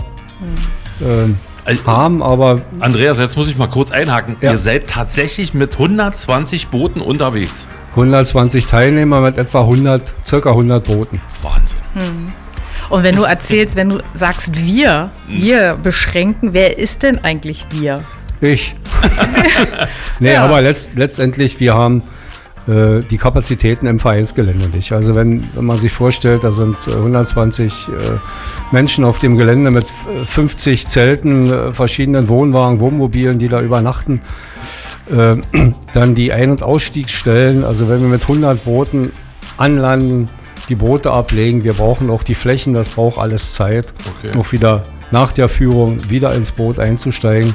ähm, 1.01 1.37
Also, 1.37 1.50
haben, 1.87 2.23
aber 2.23 2.61
Andreas, 2.81 3.19
jetzt 3.19 3.37
muss 3.37 3.49
ich 3.49 3.57
mal 3.57 3.69
kurz 3.69 3.93
einhaken. 3.93 4.37
Ja. 4.41 4.53
Ihr 4.53 4.57
seid 4.59 4.89
tatsächlich 4.89 5.55
mit 5.55 5.73
120 5.75 6.69
Booten 6.69 7.01
unterwegs. 7.01 7.67
120 7.91 8.67
Teilnehmer 8.67 9.21
mit 9.21 9.37
etwa 9.39 9.61
100, 9.61 10.03
circa 10.25 10.51
100 10.51 10.85
Booten. 10.85 11.21
Wahnsinn. 11.43 11.79
Und 12.89 13.03
wenn 13.03 13.15
du 13.17 13.23
erzählst, 13.25 13.77
wenn 13.77 13.89
du 13.91 13.99
sagst 14.15 14.57
wir, 14.57 15.11
wir 15.29 15.77
beschränken, 15.83 16.53
wer 16.53 16.79
ist 16.79 17.03
denn 17.03 17.23
eigentlich 17.23 17.67
wir? 17.71 18.03
Ich. 18.41 18.75
nee, 20.19 20.33
Ja. 20.33 20.45
aber 20.45 20.63
letzt, 20.63 20.93
letztendlich, 20.97 21.61
wir 21.61 21.75
haben 21.75 22.03
äh, 22.69 23.03
die 23.03 23.19
Kapazitäten 23.19 23.87
im 23.87 23.99
Vereinsgelände 23.99 24.69
nicht. 24.69 24.93
Also 24.93 25.15
wenn, 25.15 25.45
wenn 25.55 25.65
man 25.65 25.79
sich 25.79 25.93
vorstellt, 25.93 26.45
da 26.45 26.51
sind 26.51 26.77
äh, 26.87 26.93
120 26.93 27.89
äh, 27.89 27.93
Menschen 28.73 29.05
auf 29.05 29.19
dem 29.19 29.37
Gelände 29.37 29.71
mit 29.71 29.85
äh, 29.85 30.25
50 30.25 30.87
Zelten, 30.89 31.53
äh, 31.53 31.73
verschiedenen 31.73 32.29
Wohnwagen, 32.29 32.81
Wohnmobilen, 32.81 33.39
die 33.39 33.49
da 33.49 33.61
übernachten. 33.61 34.21
Äh, 35.11 35.37
dann 35.93 36.15
die 36.15 36.33
Ein- 36.33 36.51
und 36.51 36.63
Ausstiegsstellen, 36.63 37.65
also 37.65 37.89
wenn 37.89 38.01
wir 38.01 38.09
mit 38.09 38.23
100 38.23 38.65
Booten 38.65 39.13
anlanden, 39.57 40.29
die 40.69 40.77
Boote 40.77 41.11
ablegen, 41.13 41.65
wir 41.65 41.73
brauchen 41.75 42.11
auch 42.11 42.23
die 42.23 42.35
Flächen, 42.35 42.75
das 42.75 42.89
braucht 42.91 43.19
alles 43.19 43.55
Zeit, 43.55 43.93
Okay. 44.23 44.39
auch 44.39 44.53
wieder 44.53 44.85
nach 45.11 45.33
der 45.33 45.49
Führung 45.49 46.09
wieder 46.09 46.33
ins 46.35 46.53
Boot 46.53 46.79
einzusteigen. 46.79 47.55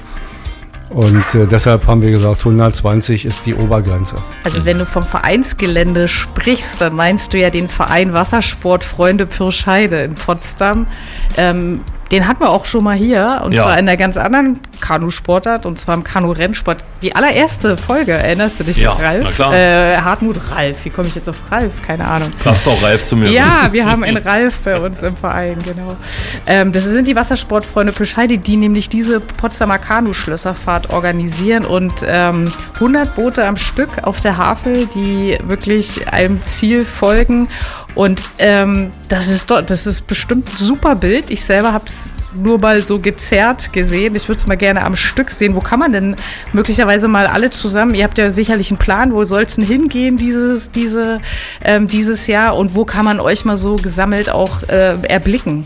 Und 0.95 1.35
äh, 1.35 1.45
deshalb 1.45 1.87
haben 1.87 2.01
wir 2.01 2.09
gesagt, 2.09 2.39
120 2.39 3.25
ist 3.25 3.45
die 3.45 3.53
Obergrenze. 3.53 4.15
Also 4.45 4.63
wenn 4.63 4.79
du 4.79 4.85
vom 4.85 5.03
Vereinsgelände 5.03 6.07
sprichst, 6.07 6.79
dann 6.79 6.95
meinst 6.95 7.33
du 7.33 7.37
ja 7.37 7.49
den 7.49 7.67
Verein 7.67 8.13
Wassersportfreunde 8.13 9.25
Pirscheide 9.25 10.03
in 10.03 10.15
Potsdam. 10.15 10.87
Ähm, 11.35 11.81
den 12.11 12.27
hatten 12.27 12.39
wir 12.41 12.49
auch 12.49 12.65
schon 12.65 12.83
mal 12.83 12.95
hier 12.95 13.41
und 13.43 13.51
Ja. 13.53 13.63
zwar 13.63 13.73
in 13.73 13.87
einer 13.87 13.97
ganz 13.97 14.15
anderen 14.17 14.59
Kanusportart 14.79 15.65
und 15.65 15.79
zwar 15.79 15.95
im 15.95 16.03
Kanu-Rennsport. 16.03 16.83
Die 17.01 17.15
allererste 17.15 17.77
Folge, 17.77 18.11
erinnerst 18.13 18.59
du 18.59 18.63
dich, 18.63 18.77
Ja, 18.79 18.91
Ralf? 18.93 19.23
na 19.23 19.31
klar. 19.31 19.53
Äh, 19.53 19.97
Hartmut 19.97 20.39
Ralf. 20.51 20.77
Wie 20.83 20.89
komme 20.89 21.07
ich 21.07 21.15
jetzt 21.15 21.27
auf 21.29 21.35
Ralf? 21.51 21.71
Keine 21.85 22.05
Ahnung. 22.05 22.31
Darfst 22.43 22.67
auch 22.67 22.81
Ralf 22.81 23.03
zu 23.03 23.15
mir 23.15 23.29
Ja, 23.29 23.69
wir 23.71 23.85
haben 23.89 24.03
einen 24.03 24.17
Ralf 24.17 24.59
bei 24.59 24.77
uns 24.77 25.01
im 25.03 25.15
Verein, 25.17 25.57
genau. 25.65 25.95
Ähm, 26.45 26.71
das 26.71 26.83
sind 26.83 27.07
die 27.07 27.15
Wassersportfreunde 27.15 27.93
Bescheide, 27.93 28.37
die 28.37 28.57
nämlich 28.57 28.89
diese 28.89 29.19
Potsdamer 29.19 29.77
Kanu-Schlösserfahrt 29.79 30.91
organisieren 30.91 31.65
und 31.65 31.93
ähm, 32.07 32.51
100 32.75 33.15
Boote 33.15 33.45
am 33.45 33.57
Stück 33.57 33.89
auf 34.03 34.19
der 34.19 34.37
Havel, 34.37 34.87
die 34.93 35.37
wirklich 35.43 36.07
einem 36.11 36.41
Ziel 36.45 36.85
folgen. 36.85 37.47
Und 37.95 38.23
ähm, 38.39 38.91
das 39.07 39.29
ist 39.29 39.49
dort, 39.49 39.69
das 39.69 39.87
ist 39.87 40.05
bestimmt 40.05 40.49
ein 40.49 40.57
super 40.57 40.95
Bild. 40.95 41.31
Ich 41.31 41.43
selber 41.43 41.71
habe 41.73 41.85
es 41.87 42.11
nur 42.35 42.59
mal 42.59 42.83
so 42.83 42.99
gezerrt 42.99 43.71
gesehen. 43.71 44.15
Ich 44.15 44.27
würde 44.27 44.39
es 44.39 44.47
mal 44.47 44.57
gerne 44.57 44.83
am 44.83 44.95
Stück 44.95 45.31
sehen. 45.31 45.55
Wo 45.55 45.61
kann 45.61 45.79
man 45.79 45.93
denn 45.93 46.15
möglicherweise 46.53 47.07
mal 47.07 47.27
alle 47.27 47.49
zusammen? 47.49 47.95
Ihr 47.95 48.03
habt 48.03 48.17
ja 48.17 48.29
sicherlich 48.29 48.69
einen 48.69 48.77
Plan, 48.77 49.13
wo 49.13 49.23
soll 49.23 49.43
es 49.43 49.55
denn 49.55 49.65
hingehen 49.65 50.17
dieses, 50.17 50.71
diese, 50.71 51.21
ähm, 51.63 51.87
dieses 51.87 52.27
Jahr 52.27 52.57
und 52.57 52.75
wo 52.75 52.83
kann 52.83 53.05
man 53.05 53.21
euch 53.21 53.45
mal 53.45 53.57
so 53.57 53.77
gesammelt 53.77 54.29
auch 54.29 54.63
äh, 54.63 54.95
erblicken? 55.07 55.65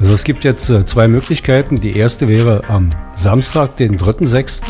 Also 0.00 0.12
es 0.12 0.24
gibt 0.24 0.42
jetzt 0.44 0.68
äh, 0.70 0.84
zwei 0.84 1.06
Möglichkeiten. 1.06 1.80
Die 1.80 1.96
erste 1.96 2.26
wäre 2.26 2.62
am 2.68 2.90
Samstag, 3.14 3.76
den 3.76 3.96
3.6. 3.96 4.62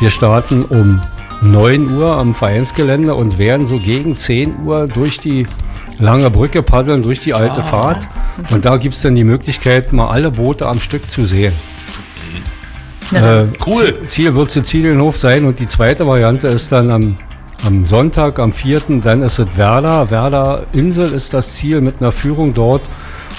Wir 0.00 0.10
starten 0.10 0.64
um 0.64 1.00
9 1.42 1.90
Uhr 1.90 2.16
am 2.16 2.36
Vereinsgelände 2.36 3.14
und 3.16 3.38
werden 3.38 3.66
so 3.66 3.78
gegen 3.78 4.16
10 4.16 4.60
Uhr 4.64 4.86
durch 4.86 5.18
die 5.18 5.48
lange 5.98 6.30
Brücke 6.30 6.62
paddeln, 6.62 7.02
durch 7.02 7.20
die 7.20 7.34
alte 7.34 7.62
Fahrt. 7.62 8.06
Und 8.50 8.64
da 8.64 8.76
gibt 8.76 8.94
es 8.94 9.02
dann 9.02 9.14
die 9.14 9.24
Möglichkeit, 9.24 9.92
mal 9.92 10.08
alle 10.08 10.30
Boote 10.30 10.66
am 10.66 10.80
Stück 10.80 11.10
zu 11.10 11.24
sehen. 11.24 11.52
Äh, 13.12 13.44
Cool. 13.66 13.74
Ziel- 13.74 14.06
Ziel 14.06 14.34
wird 14.34 14.50
Sizilienhof 14.50 15.18
sein 15.18 15.44
und 15.44 15.58
die 15.60 15.66
zweite 15.66 16.06
Variante 16.06 16.48
ist 16.48 16.72
dann 16.72 16.90
am, 16.90 17.18
am 17.64 17.84
Sonntag, 17.84 18.38
am 18.38 18.52
4., 18.52 18.80
dann 19.04 19.22
ist 19.22 19.38
es 19.38 19.46
Werder. 19.56 20.10
Werder 20.10 20.64
Insel 20.72 21.12
ist 21.12 21.34
das 21.34 21.52
Ziel 21.54 21.80
mit 21.82 22.00
einer 22.00 22.10
Führung 22.12 22.54
dort 22.54 22.82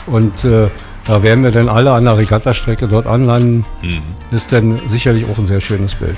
und 0.06 0.46
äh, 0.46 0.68
da 1.06 1.24
werden 1.24 1.44
wir 1.44 1.52
dann 1.52 1.70
alle 1.70 1.92
an 1.92 2.06
der 2.06 2.18
Regattastrecke 2.18 2.88
dort 2.88 3.08
anlanden. 3.08 3.66
Ist 4.32 4.54
dann 4.54 4.80
sicherlich 4.88 5.26
auch 5.26 5.38
ein 5.38 5.46
sehr 5.48 5.60
schönes 5.60 5.96
Bild. 5.96 6.16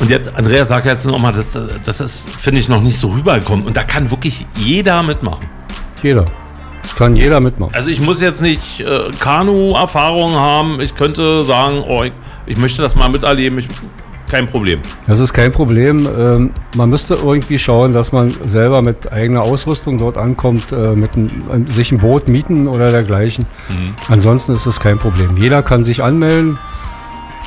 Und 0.00 0.08
jetzt, 0.10 0.34
Andreas, 0.34 0.68
sag 0.68 0.84
jetzt 0.86 1.06
nochmal, 1.06 1.32
das, 1.32 1.56
das 1.84 2.00
ist, 2.00 2.28
finde 2.30 2.60
ich, 2.60 2.68
noch 2.68 2.80
nicht 2.80 2.98
so 2.98 3.08
rübergekommen. 3.10 3.66
Und 3.66 3.76
da 3.76 3.82
kann 3.84 4.10
wirklich 4.10 4.46
jeder 4.56 5.02
mitmachen. 5.02 5.44
Jeder. 6.02 6.24
Das 6.82 6.94
kann 6.94 7.16
jeder 7.16 7.40
mitmachen. 7.40 7.74
Also 7.74 7.88
ich 7.90 8.00
muss 8.00 8.20
jetzt 8.20 8.42
nicht 8.42 8.80
äh, 8.80 9.10
Kanu-Erfahrung 9.18 10.34
haben. 10.34 10.80
Ich 10.80 10.94
könnte 10.94 11.40
sagen, 11.42 11.82
oh, 11.88 12.02
ich, 12.02 12.12
ich 12.44 12.58
möchte 12.58 12.82
das 12.82 12.94
mal 12.94 13.08
miterleben. 13.08 13.58
Ich, 13.58 13.68
kein 14.30 14.46
Problem. 14.46 14.80
Das 15.06 15.18
ist 15.20 15.32
kein 15.32 15.52
Problem. 15.52 16.08
Ähm, 16.18 16.50
man 16.76 16.90
müsste 16.90 17.14
irgendwie 17.14 17.58
schauen, 17.58 17.94
dass 17.94 18.12
man 18.12 18.34
selber 18.44 18.82
mit 18.82 19.12
eigener 19.12 19.42
Ausrüstung 19.42 19.96
dort 19.96 20.18
ankommt, 20.18 20.72
äh, 20.72 20.92
mit 20.92 21.16
ein, 21.16 21.66
sich 21.68 21.92
ein 21.92 21.98
Boot 21.98 22.28
mieten 22.28 22.66
oder 22.68 22.90
dergleichen. 22.90 23.46
Ansonsten 24.08 24.54
ist 24.54 24.66
es 24.66 24.80
kein 24.80 24.98
Problem. 24.98 25.36
Jeder 25.36 25.62
kann 25.62 25.84
sich 25.84 26.02
anmelden. 26.02 26.58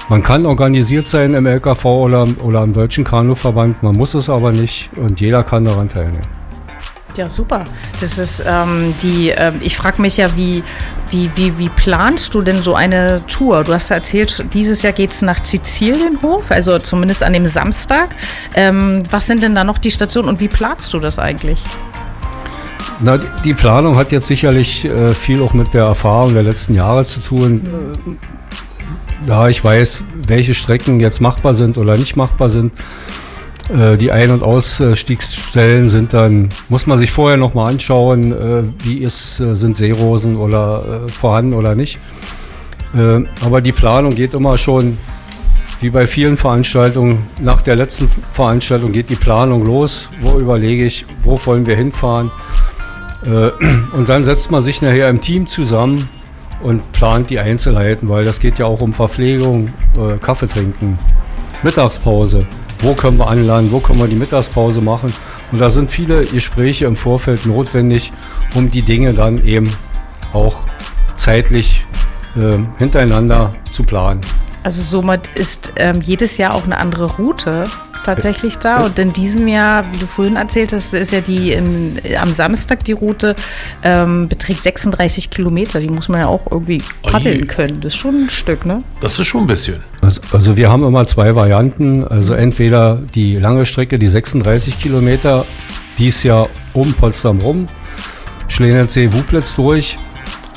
Man 0.10 0.24
kann 0.24 0.46
organisiert 0.46 1.08
sein 1.08 1.34
im 1.34 1.46
LKV 1.46 1.84
oder, 1.86 2.28
oder 2.42 2.62
am 2.62 2.74
Deutschen 2.74 3.04
Kanuverband. 3.04 3.84
Man 3.84 3.96
muss 3.96 4.14
es 4.14 4.30
aber 4.30 4.52
nicht 4.52 4.90
und 4.96 5.20
jeder 5.20 5.44
kann 5.44 5.66
daran 5.66 5.90
teilnehmen. 5.90 6.37
Ja, 7.18 7.28
super. 7.28 7.64
Das 8.00 8.20
ist 8.20 8.44
ähm, 8.48 8.94
die, 9.02 9.30
ähm, 9.30 9.56
ich 9.62 9.76
frage 9.76 10.00
mich 10.02 10.18
ja, 10.18 10.30
wie, 10.36 10.64
wie, 11.10 11.32
wie, 11.36 11.58
wie 11.58 11.70
planst 11.70 12.36
du 12.36 12.44
denn 12.44 12.62
so 12.62 12.76
eine 12.76 13.26
Tour? 13.26 13.64
Du 13.64 13.74
hast 13.74 13.90
ja 13.90 13.96
erzählt, 13.96 14.46
dieses 14.54 14.84
Jahr 14.84 14.94
geht 14.94 15.12
es 15.12 15.24
nach 15.24 15.44
Sizilienhof, 15.44 16.52
also 16.52 16.78
zumindest 16.78 17.24
an 17.24 17.34
dem 17.34 17.48
Samstag. 17.48 18.10
Ähm, 18.54 19.02
was 19.10 19.26
sind 19.26 19.42
denn 19.42 19.56
da 19.56 19.64
noch 19.64 19.80
die 19.80 19.90
Stationen 19.90 20.30
und 20.30 20.40
wie 20.40 20.48
planst 20.48 20.94
du 20.94 21.00
das 21.00 21.18
eigentlich? 21.18 21.60
Na, 23.00 23.18
die- 23.18 23.54
Planung 23.56 23.96
hat 23.96 24.12
jetzt 24.12 24.28
sicherlich 24.28 24.86
äh, 24.86 25.10
viel 25.16 25.42
auch 25.42 25.54
mit 25.54 25.74
der 25.74 25.86
Erfahrung 25.86 26.36
der 26.36 26.44
letzten 26.44 26.76
Jahre 26.76 27.06
zu 27.06 27.20
tun. 27.20 27.64
Äh, 27.66 29.26
Da 29.26 29.48
ich 29.50 29.64
weiß, 29.64 30.04
welche 30.28 30.54
Strecken 30.54 31.00
jetzt 31.00 31.20
machbar 31.20 31.56
sind 31.56 31.78
oder 31.80 31.98
nicht 31.98 32.16
machbar 32.16 32.50
sind. 32.50 32.72
Äh, 33.74 33.98
die 33.98 34.12
Ein- 34.12 34.32
und 34.32 34.44
Ausstiegsstellen 34.44 35.90
sind 35.90 36.14
dann, 36.14 36.50
muss 36.70 36.88
man 36.88 36.98
sich 36.98 37.12
vorher 37.12 37.38
nochmal 37.38 37.72
anschauen, 37.74 38.32
äh, 38.32 38.64
wie 38.84 39.00
ist, 39.00 39.40
äh, 39.40 39.56
sind 39.56 39.76
Seerosen 39.76 40.38
oder 40.38 41.02
vorhanden 41.08 41.54
oder 41.54 41.76
nicht. 41.76 42.00
Aber 43.42 43.60
die 43.60 43.74
Planung 43.74 44.16
geht 44.16 44.34
immer 44.34 44.58
schon, 44.58 44.98
wie 45.82 45.90
bei 45.90 46.08
vielen 46.08 46.38
Veranstaltungen, 46.38 47.26
nach 47.40 47.62
der 47.62 47.76
letzten 47.76 48.10
Veranstaltung 48.32 48.94
geht 48.94 49.10
die 49.10 49.18
Planung 49.18 49.66
los. 49.66 50.10
Wo 50.22 50.40
überlege 50.40 50.86
ich, 50.86 51.06
wo 51.22 51.40
wollen 51.46 51.66
wir 51.68 51.76
hinfahren? 51.76 52.32
Und 53.92 54.08
dann 54.08 54.24
setzt 54.24 54.50
man 54.52 54.62
sich 54.62 54.82
nachher 54.82 55.10
im 55.10 55.20
Team 55.20 55.48
zusammen 55.48 56.08
und 56.64 56.92
plant 56.94 57.30
die 57.30 57.40
Einzelheiten, 57.40 58.08
weil 58.10 58.24
das 58.24 58.40
geht 58.40 58.58
ja 58.58 58.66
auch 58.66 58.82
um 58.82 58.94
Verpflegung, 58.94 59.74
Kaffee 60.22 60.48
trinken, 60.48 60.98
Mittagspause. 61.62 62.48
Wo 62.80 62.94
können 62.94 63.18
wir 63.18 63.28
anlanden? 63.28 63.72
Wo 63.72 63.80
können 63.80 64.00
wir 64.00 64.08
die 64.08 64.16
Mittagspause 64.16 64.82
machen? 64.82 65.12
Und 65.52 65.60
da 65.60 65.70
sind 65.70 65.90
viele 65.90 66.26
Gespräche 66.26 66.86
im 66.86 66.96
Vorfeld 66.96 67.46
notwendig, 67.46 68.12
um 68.54 68.70
die 68.70 68.82
Dinge 68.82 69.14
dann 69.14 69.44
eben 69.44 69.72
auch 70.34 70.60
zeitlich 71.16 71.86
äh, 72.36 72.58
hintereinander 72.78 73.56
zu 73.72 73.84
planen. 73.84 74.22
Also 74.64 74.82
somit 74.82 75.22
ist 75.36 75.74
ähm, 75.78 76.02
jedes 76.02 76.38
Jahr 76.38 76.54
auch 76.54 76.66
eine 76.66 76.78
andere 76.78 77.06
Route 77.18 77.64
tatsächlich 78.08 78.58
da. 78.58 78.86
Und 78.86 78.98
in 78.98 79.14
diesem 79.14 79.48
Jahr, 79.48 79.86
wie 79.92 80.00
du 80.00 80.08
vorhin 80.08 80.38
erzählt 80.38 80.74
hast, 80.74 80.94
ist 80.94 81.12
ja 81.12 81.22
die 81.22 81.52
in, 81.52 82.00
am 82.20 82.34
Samstag 82.34 82.84
die 82.86 82.94
Route 82.94 83.36
ähm, 83.84 84.28
beträgt 84.28 84.64
36 84.64 85.30
Kilometer. 85.30 85.80
Die 85.80 85.90
muss 85.90 86.10
man 86.10 86.22
ja 86.22 86.28
auch 86.28 86.50
irgendwie 86.50 86.82
paddeln 87.04 87.48
können. 87.48 87.82
Das 87.82 87.94
ist 87.94 88.00
schon 88.00 88.16
ein 88.16 88.30
Stück, 88.30 88.66
ne? 88.66 88.82
Das 89.02 89.20
ist 89.20 89.28
schon 89.28 89.42
ein 89.42 89.48
bisschen. 89.48 89.84
Also, 90.02 90.22
also 90.32 90.58
wir 90.58 90.72
haben 90.72 90.84
immer 90.84 91.06
zwei 91.06 91.36
Varianten. 91.36 92.06
Also 92.06 92.34
entweder 92.34 93.02
die 93.14 93.36
lange 93.36 93.66
Strecke, 93.66 94.00
die 94.00 94.08
36 94.08 94.80
Kilometer, 94.80 95.46
dies 95.98 96.24
Jahr 96.24 96.50
um 96.74 96.94
Potsdam 96.94 97.40
rum, 97.40 97.68
Schlenensee, 98.48 99.12
Wublitz 99.12 99.56
durch. 99.56 99.98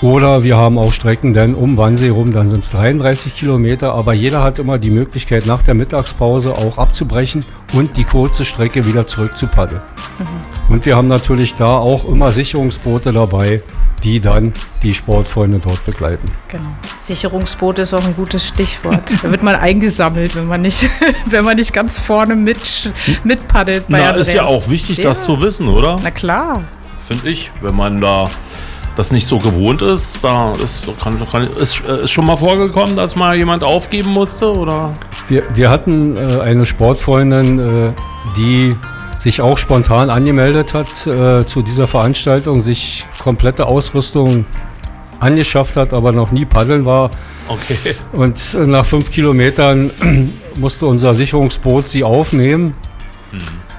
Oder 0.03 0.43
wir 0.43 0.57
haben 0.57 0.79
auch 0.79 0.95
Strecken 0.95 1.35
dann 1.35 1.55
um 1.55 1.77
Wannsee 1.77 2.09
rum, 2.09 2.33
dann 2.33 2.49
sind 2.49 2.61
es 2.61 2.71
33 2.71 3.35
Kilometer. 3.37 3.93
Aber 3.95 4.15
jeder 4.15 4.43
hat 4.43 4.59
immer 4.59 4.79
die 4.79 4.89
Möglichkeit, 4.91 5.45
nach 5.45 5.63
der 5.63 5.75
Mittagspause 5.75 6.53
auch 6.53 6.79
abzubrechen 6.79 7.45
und 7.75 7.97
die 7.99 8.05
kurze 8.05 8.47
Strecke 8.47 8.87
wieder 8.87 9.07
zurück 9.07 9.37
zu 9.37 9.47
paddeln. 9.47 9.83
Und 10.71 10.87
wir 10.87 10.97
haben 10.97 11.09
natürlich 11.09 11.55
da 11.55 11.77
auch 11.77 12.07
immer 12.09 12.33
Sicherungsboote 12.33 13.13
dabei, 13.13 13.61
die 14.03 14.21
dann 14.21 14.55
die 14.83 14.95
Sportfreunde 14.95 15.59
dort 15.59 15.85
begleiten. 15.85 16.31
Genau. 16.49 16.71
Sicherungsboot 17.01 17.81
ist 17.81 17.93
auch 17.93 18.03
ein 18.07 18.15
gutes 18.17 18.49
Stichwort. 18.49 19.03
da 19.23 19.31
wird 19.31 19.43
man 19.43 19.57
eingesammelt, 19.57 20.35
wenn 20.35 20.47
man 20.47 20.63
nicht, 20.63 20.89
wenn 21.27 21.45
man 21.45 21.57
nicht 21.59 21.75
ganz 21.75 21.99
vorne 21.99 22.37
mit, 22.37 22.91
mitpaddelt. 23.25 23.89
bei 23.89 23.99
Na, 23.99 24.11
ist 24.13 24.33
ja 24.33 24.47
Andreas. 24.47 24.65
auch 24.65 24.71
wichtig, 24.71 24.97
Ja. 24.99 25.05
das 25.05 25.25
zu 25.25 25.43
wissen, 25.43 25.69
oder? 25.69 25.97
Na 26.03 26.11
klar. 26.11 26.65
Finde 27.07 27.29
ich. 27.29 27.51
Wenn 27.61 27.77
man 27.77 28.01
da 28.01 28.31
das 29.01 29.11
nicht 29.13 29.27
so 29.27 29.39
gewohnt 29.39 29.81
ist, 29.81 30.19
da 30.23 30.53
ist, 30.63 30.83
kann, 31.03 31.19
kann, 31.33 31.49
ist, 31.57 31.83
äh, 31.89 32.05
ist 32.05 32.11
schon 32.11 32.27
mal 32.27 32.37
vorgekommen, 32.37 32.97
dass 32.97 33.17
mal 33.17 33.35
jemand 33.35 33.65
aufgeben 33.65 34.11
musste, 34.11 34.55
oder? 34.55 34.95
Wir, 35.27 35.43
wir 35.55 35.71
hatten 35.71 36.19
äh, 36.19 36.41
eine 36.41 36.67
Sportfreundin, 36.67 37.59
äh, 37.59 37.93
die 38.37 38.77
sich 39.19 39.41
auch 39.41 39.57
spontan 39.57 40.11
angemeldet 40.11 40.75
hat 40.75 41.07
äh, 41.07 41.47
zu 41.47 41.63
dieser 41.63 41.87
Veranstaltung, 41.87 42.61
sich 42.61 43.07
komplette 43.23 43.65
Ausrüstung 43.65 44.45
angeschafft 45.19 45.77
hat, 45.77 45.95
aber 45.95 46.13
noch 46.13 46.31
nie 46.31 46.45
paddeln 46.45 46.85
war. 46.85 47.11
Okay. 47.49 47.95
Und 48.13 48.55
nach 48.69 48.85
fünf 48.85 49.11
Kilometern 49.11 49.93
musste 50.57 50.85
unser 50.85 51.15
Sicherungsboot 51.15 51.87
sie 51.87 52.05
aufnehmen. 52.05 52.75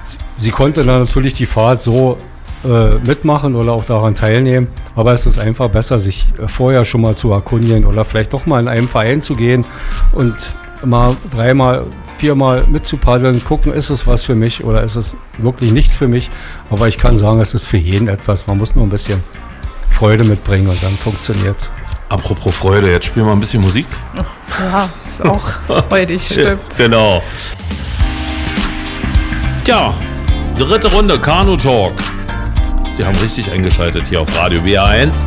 Sie, 0.04 0.18
sie 0.38 0.50
konnte 0.50 0.82
dann 0.82 0.98
natürlich 0.98 1.34
die 1.34 1.46
Fahrt 1.46 1.80
so 1.80 2.18
äh, 2.64 2.94
mitmachen 3.06 3.54
oder 3.54 3.72
auch 3.72 3.84
daran 3.84 4.14
teilnehmen. 4.14 4.68
Aber 4.94 5.12
es 5.12 5.26
ist 5.26 5.38
einfach 5.38 5.68
besser, 5.68 5.98
sich 5.98 6.26
äh, 6.40 6.48
vorher 6.48 6.84
schon 6.84 7.00
mal 7.00 7.14
zu 7.14 7.32
erkundigen 7.32 7.84
oder 7.84 8.04
vielleicht 8.04 8.32
doch 8.32 8.46
mal 8.46 8.60
in 8.60 8.68
einem 8.68 8.88
Verein 8.88 9.22
zu 9.22 9.34
gehen 9.34 9.64
und 10.12 10.54
mal 10.84 11.16
dreimal, 11.34 11.84
viermal 12.18 12.64
mitzupaddeln, 12.66 13.44
gucken, 13.44 13.72
ist 13.72 13.90
es 13.90 14.06
was 14.06 14.24
für 14.24 14.34
mich 14.34 14.64
oder 14.64 14.82
ist 14.82 14.96
es 14.96 15.16
wirklich 15.38 15.72
nichts 15.72 15.96
für 15.96 16.08
mich. 16.08 16.30
Aber 16.70 16.88
ich 16.88 16.98
kann 16.98 17.16
sagen, 17.16 17.40
es 17.40 17.54
ist 17.54 17.66
für 17.66 17.78
jeden 17.78 18.08
etwas. 18.08 18.46
Man 18.46 18.58
muss 18.58 18.74
nur 18.74 18.84
ein 18.84 18.90
bisschen 18.90 19.22
Freude 19.90 20.24
mitbringen 20.24 20.68
und 20.68 20.82
dann 20.82 20.96
funktioniert 20.96 21.70
Apropos 22.12 22.54
Freude, 22.54 22.90
jetzt 22.90 23.06
spielen 23.06 23.24
wir 23.24 23.32
ein 23.32 23.40
bisschen 23.40 23.62
Musik. 23.62 23.86
Ja, 24.60 24.86
ist 25.08 25.24
auch 25.24 25.40
freudig, 25.88 26.22
stimmt. 26.22 26.60
Genau. 26.76 27.22
Ja, 29.66 29.94
dritte 30.58 30.92
Runde 30.92 31.18
Kanu 31.18 31.56
Talk. 31.56 31.94
Sie 33.02 33.08
haben 33.08 33.18
richtig 33.18 33.50
eingeschaltet 33.50 34.06
hier 34.06 34.20
auf 34.20 34.38
Radio 34.38 34.60
WA1. 34.60 35.26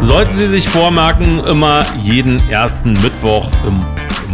Sollten 0.00 0.32
Sie 0.32 0.46
sich 0.46 0.66
vormerken, 0.66 1.44
immer 1.44 1.84
jeden 2.02 2.40
ersten 2.48 2.94
Mittwoch 3.02 3.50
im 3.66 3.78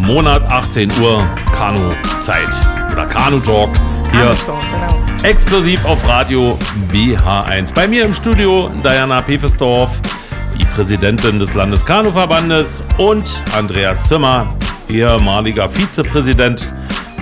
Monat 0.01 0.45
18 0.45 0.89
Uhr 1.01 1.21
Kanu-Zeit 1.57 2.55
oder 2.93 3.05
Kanu-Talk 3.05 3.71
hier 4.13 4.21
Kanu-Talk, 4.21 4.61
genau. 4.71 5.29
exklusiv 5.29 5.85
auf 5.87 6.07
Radio 6.07 6.57
BH1. 6.93 7.75
Bei 7.75 7.89
mir 7.89 8.05
im 8.05 8.15
Studio 8.15 8.71
Diana 8.85 9.23
Pefesdorf, 9.23 10.01
die 10.57 10.65
Präsidentin 10.65 11.41
des 11.41 11.55
Landeskanuverbandes 11.55 12.85
und 12.97 13.43
Andreas 13.57 14.05
Zimmer, 14.07 14.47
ehemaliger 14.89 15.69
Vizepräsident 15.69 16.73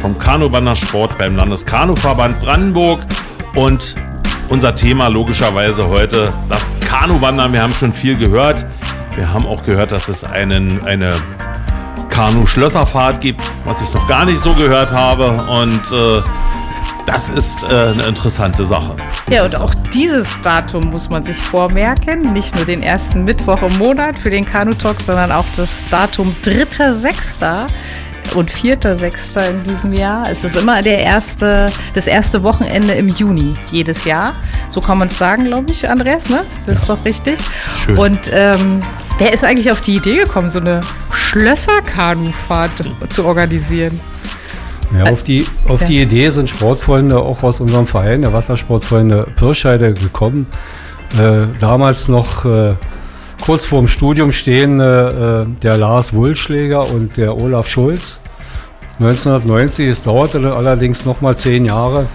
vom 0.02 0.18
Kanubandersport 0.18 1.16
beim 1.16 1.34
Landeskanuverband 1.34 2.42
Brandenburg 2.42 3.00
und 3.54 3.96
unser 4.48 4.74
Thema 4.74 5.08
logischerweise 5.08 5.88
heute 5.88 6.32
das 6.48 6.70
Kanuwandern. 6.88 7.52
Wir 7.52 7.62
haben 7.62 7.74
schon 7.74 7.92
viel 7.92 8.16
gehört. 8.16 8.64
Wir 9.14 9.32
haben 9.32 9.46
auch 9.46 9.62
gehört, 9.62 9.92
dass 9.92 10.08
es 10.08 10.24
einen, 10.24 10.82
eine 10.84 11.14
Kanu-Schlösserfahrt 12.10 13.20
gibt, 13.20 13.40
was 13.64 13.80
ich 13.80 13.92
noch 13.94 14.06
gar 14.08 14.24
nicht 14.24 14.40
so 14.40 14.52
gehört 14.54 14.92
habe. 14.92 15.30
Und 15.50 15.92
äh, 15.92 16.22
Das 17.06 17.30
ist 17.30 17.62
äh, 17.62 17.66
eine 17.66 18.02
interessante 18.04 18.64
Sache. 18.64 18.96
Ja, 19.30 19.44
und 19.44 19.54
auch 19.56 19.72
dieses 19.92 20.40
Datum 20.40 20.90
muss 20.90 21.08
man 21.08 21.22
sich 21.22 21.36
vormerken. 21.36 22.32
Nicht 22.32 22.54
nur 22.56 22.64
den 22.64 22.82
ersten 22.82 23.24
Mittwoch 23.24 23.62
im 23.62 23.78
Monat 23.78 24.18
für 24.18 24.30
den 24.30 24.44
Kanu-Talk, 24.44 25.00
sondern 25.00 25.30
auch 25.30 25.44
das 25.56 25.84
Datum 25.88 26.34
3.6. 26.42 27.66
und 28.34 28.50
4.6. 28.50 29.48
in 29.50 29.62
diesem 29.64 29.92
Jahr. 29.92 30.28
Es 30.30 30.44
ist 30.44 30.56
immer 30.56 30.82
der 30.82 30.98
erste, 31.00 31.66
das 31.94 32.06
erste 32.06 32.42
Wochenende 32.42 32.94
im 32.94 33.08
Juni 33.08 33.54
jedes 33.70 34.04
Jahr. 34.04 34.32
So 34.68 34.80
kann 34.80 34.98
man 34.98 35.08
es 35.08 35.18
sagen, 35.18 35.44
glaube 35.44 35.70
ich, 35.72 35.88
Andreas, 35.88 36.28
ne? 36.28 36.40
Das 36.66 36.78
ist 36.78 36.88
doch 36.88 37.04
richtig. 37.04 37.38
Schön. 37.76 37.96
Und 37.98 38.20
ähm, 38.32 38.82
wer 39.18 39.32
ist 39.32 39.44
eigentlich 39.44 39.70
auf 39.70 39.80
die 39.80 39.96
Idee 39.96 40.16
gekommen, 40.16 40.50
so 40.50 40.58
eine 40.60 40.80
Schlösser-Kanufahrt 41.12 42.72
zu 43.08 43.24
organisieren? 43.24 43.98
Ja, 44.96 45.10
auf 45.10 45.22
die, 45.24 45.46
auf 45.68 45.80
Ja. 45.82 45.86
die 45.88 46.02
Idee 46.02 46.28
sind 46.30 46.48
Sportfreunde 46.48 47.18
auch 47.18 47.42
aus 47.42 47.60
unserem 47.60 47.86
Verein, 47.86 48.22
der 48.22 48.32
Wassersportfreunde 48.32 49.26
Pirscheide, 49.36 49.94
gekommen. 49.94 50.46
Äh, 51.18 51.46
damals 51.60 52.08
noch 52.08 52.44
äh, 52.44 52.74
kurz 53.44 53.64
vorm 53.66 53.88
Studium 53.88 54.32
stehen 54.32 54.80
äh, 54.80 55.42
äh, 55.42 55.46
der 55.62 55.76
Lars 55.76 56.12
Wulschläger 56.12 56.90
und 56.90 57.16
der 57.16 57.36
Olaf 57.36 57.68
Schulz. 57.68 58.18
1990, 58.98 59.88
es 59.88 60.02
dauerte 60.02 60.40
dann 60.40 60.52
allerdings 60.52 61.04
nochmal 61.04 61.36
zehn 61.36 61.66
Jahre, 61.66 62.06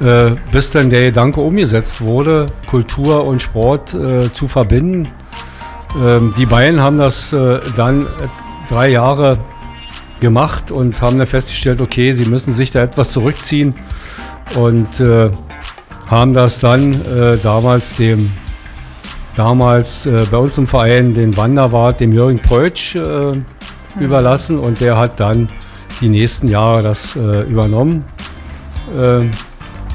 äh, 0.00 0.32
bis 0.52 0.70
dann 0.70 0.90
der 0.90 1.02
Gedanke 1.02 1.40
umgesetzt 1.40 2.02
wurde, 2.02 2.46
Kultur 2.66 3.24
und 3.24 3.40
Sport 3.40 3.94
äh, 3.94 4.30
zu 4.32 4.46
verbinden. 4.46 5.08
Ähm, 5.98 6.34
die 6.36 6.46
beiden 6.46 6.80
haben 6.80 6.98
das 6.98 7.32
äh, 7.32 7.60
dann 7.74 8.06
drei 8.68 8.90
Jahre 8.90 9.38
gemacht 10.20 10.70
und 10.70 11.00
haben 11.00 11.18
dann 11.18 11.26
festgestellt, 11.26 11.80
okay, 11.80 12.12
sie 12.12 12.26
müssen 12.26 12.52
sich 12.52 12.70
da 12.70 12.82
etwas 12.82 13.12
zurückziehen 13.12 13.74
und 14.56 15.00
äh, 15.00 15.30
haben 16.06 16.34
das 16.34 16.60
dann 16.60 16.94
damals 17.42 17.96
dem 17.96 18.30
damals 19.36 20.06
äh, 20.06 20.26
bei 20.30 20.38
uns 20.38 20.58
im 20.58 20.66
Verein 20.66 21.14
den 21.14 21.36
Wanderwart, 21.36 22.00
dem 22.00 22.12
Jürgen 22.12 22.38
Preutsch, 22.38 22.96
äh, 22.96 23.32
überlassen 24.00 24.58
und 24.58 24.80
der 24.80 24.96
hat 24.96 25.20
dann 25.20 25.48
die 26.00 26.08
nächsten 26.08 26.48
Jahre 26.48 26.82
das 26.82 27.16
äh, 27.16 27.42
übernommen. 27.42 28.04
Äh, 28.96 29.22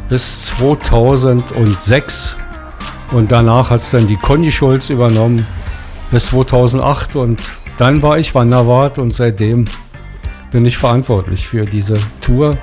bis 0.10 0.48
2006 0.48 2.36
und 3.12 3.32
danach 3.32 3.70
hat 3.70 3.82
es 3.82 3.92
dann 3.92 4.08
die 4.08 4.16
Conny 4.16 4.52
Schulz 4.52 4.90
übernommen 4.90 5.46
bis 6.12 6.28
2008 6.28 7.16
und 7.16 7.40
dann 7.78 8.02
war 8.02 8.18
ich 8.18 8.34
Wanderwart 8.34 8.98
und 8.98 9.14
seitdem 9.14 9.66
bin 10.52 10.66
ich 10.66 10.78
verantwortlich 10.78 11.48
für 11.48 11.66
diese 11.66 11.94
Tour. 12.22 12.58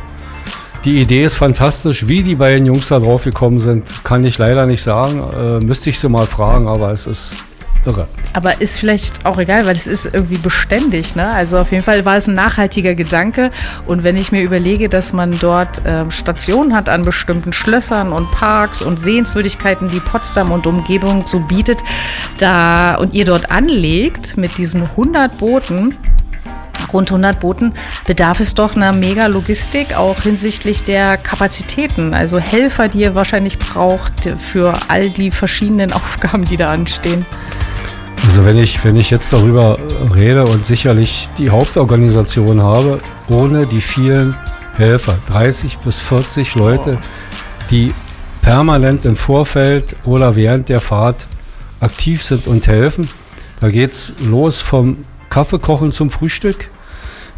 Die 0.86 1.00
Idee 1.00 1.24
ist 1.24 1.34
fantastisch. 1.34 2.06
Wie 2.06 2.22
die 2.22 2.36
beiden 2.36 2.64
Jungs 2.64 2.86
da 2.86 3.00
drauf 3.00 3.24
gekommen 3.24 3.58
sind, 3.58 4.04
kann 4.04 4.24
ich 4.24 4.38
leider 4.38 4.66
nicht 4.66 4.84
sagen. 4.84 5.20
Äh, 5.36 5.64
müsste 5.64 5.90
ich 5.90 5.98
sie 5.98 6.08
mal 6.08 6.26
fragen, 6.26 6.68
aber 6.68 6.92
es 6.92 7.08
ist 7.08 7.34
irre. 7.84 8.06
Aber 8.34 8.60
ist 8.60 8.78
vielleicht 8.78 9.26
auch 9.26 9.38
egal, 9.38 9.66
weil 9.66 9.74
es 9.74 9.88
ist 9.88 10.06
irgendwie 10.06 10.38
beständig. 10.38 11.16
Ne? 11.16 11.28
Also 11.28 11.58
auf 11.58 11.72
jeden 11.72 11.82
Fall 11.82 12.04
war 12.04 12.18
es 12.18 12.28
ein 12.28 12.36
nachhaltiger 12.36 12.94
Gedanke. 12.94 13.50
Und 13.88 14.04
wenn 14.04 14.16
ich 14.16 14.30
mir 14.30 14.42
überlege, 14.42 14.88
dass 14.88 15.12
man 15.12 15.36
dort 15.40 15.82
ähm, 15.84 16.12
Stationen 16.12 16.72
hat 16.72 16.88
an 16.88 17.04
bestimmten 17.04 17.52
Schlössern 17.52 18.12
und 18.12 18.30
Parks 18.30 18.80
und 18.80 19.00
Sehenswürdigkeiten, 19.00 19.90
die 19.90 19.98
Potsdam 19.98 20.52
und 20.52 20.68
Umgebung 20.68 21.26
so 21.26 21.40
bietet, 21.40 21.78
da 22.38 22.94
und 22.94 23.12
ihr 23.12 23.24
dort 23.24 23.50
anlegt 23.50 24.36
mit 24.36 24.56
diesen 24.56 24.82
100 24.82 25.36
Booten, 25.36 25.96
rund 26.92 27.10
100 27.10 27.40
Booten, 27.40 27.72
bedarf 28.06 28.40
es 28.40 28.54
doch 28.54 28.76
einer 28.76 28.94
mega 28.94 29.26
Logistik, 29.26 29.96
auch 29.96 30.20
hinsichtlich 30.22 30.82
der 30.84 31.16
Kapazitäten. 31.16 32.14
Also 32.14 32.38
Helfer, 32.38 32.88
die 32.88 33.00
ihr 33.00 33.14
wahrscheinlich 33.14 33.58
braucht 33.58 34.30
für 34.38 34.74
all 34.88 35.10
die 35.10 35.30
verschiedenen 35.30 35.92
Aufgaben, 35.96 36.44
die 36.44 36.56
da 36.56 36.72
anstehen. 36.72 37.26
Also 38.24 38.44
wenn 38.44 38.58
ich, 38.58 38.82
wenn 38.84 38.96
ich 38.96 39.10
jetzt 39.10 39.32
darüber 39.32 39.78
rede 40.14 40.44
und 40.44 40.66
sicherlich 40.66 41.28
die 41.38 41.50
Hauptorganisation 41.50 42.62
habe, 42.62 43.00
ohne 43.28 43.66
die 43.66 43.80
vielen 43.80 44.34
Helfer, 44.76 45.18
30 45.28 45.78
bis 45.78 46.00
40 46.00 46.54
Leute, 46.54 46.98
die 47.70 47.94
permanent 48.42 49.04
im 49.04 49.16
Vorfeld 49.16 49.96
oder 50.04 50.36
während 50.36 50.68
der 50.68 50.80
Fahrt 50.80 51.26
aktiv 51.80 52.24
sind 52.24 52.46
und 52.46 52.66
helfen. 52.66 53.08
Da 53.60 53.70
geht 53.70 53.92
es 53.92 54.14
los 54.24 54.60
vom 54.60 54.98
Kaffeekochen 55.30 55.92
zum 55.92 56.10
Frühstück, 56.10 56.68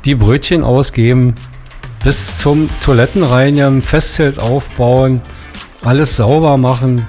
die 0.04 0.14
Brötchen 0.14 0.64
ausgeben, 0.64 1.34
bis 2.04 2.38
zum 2.38 2.68
Toilettenreinigen, 2.82 3.82
Festzelt 3.82 4.38
aufbauen, 4.40 5.20
alles 5.82 6.16
sauber 6.16 6.56
machen, 6.56 7.06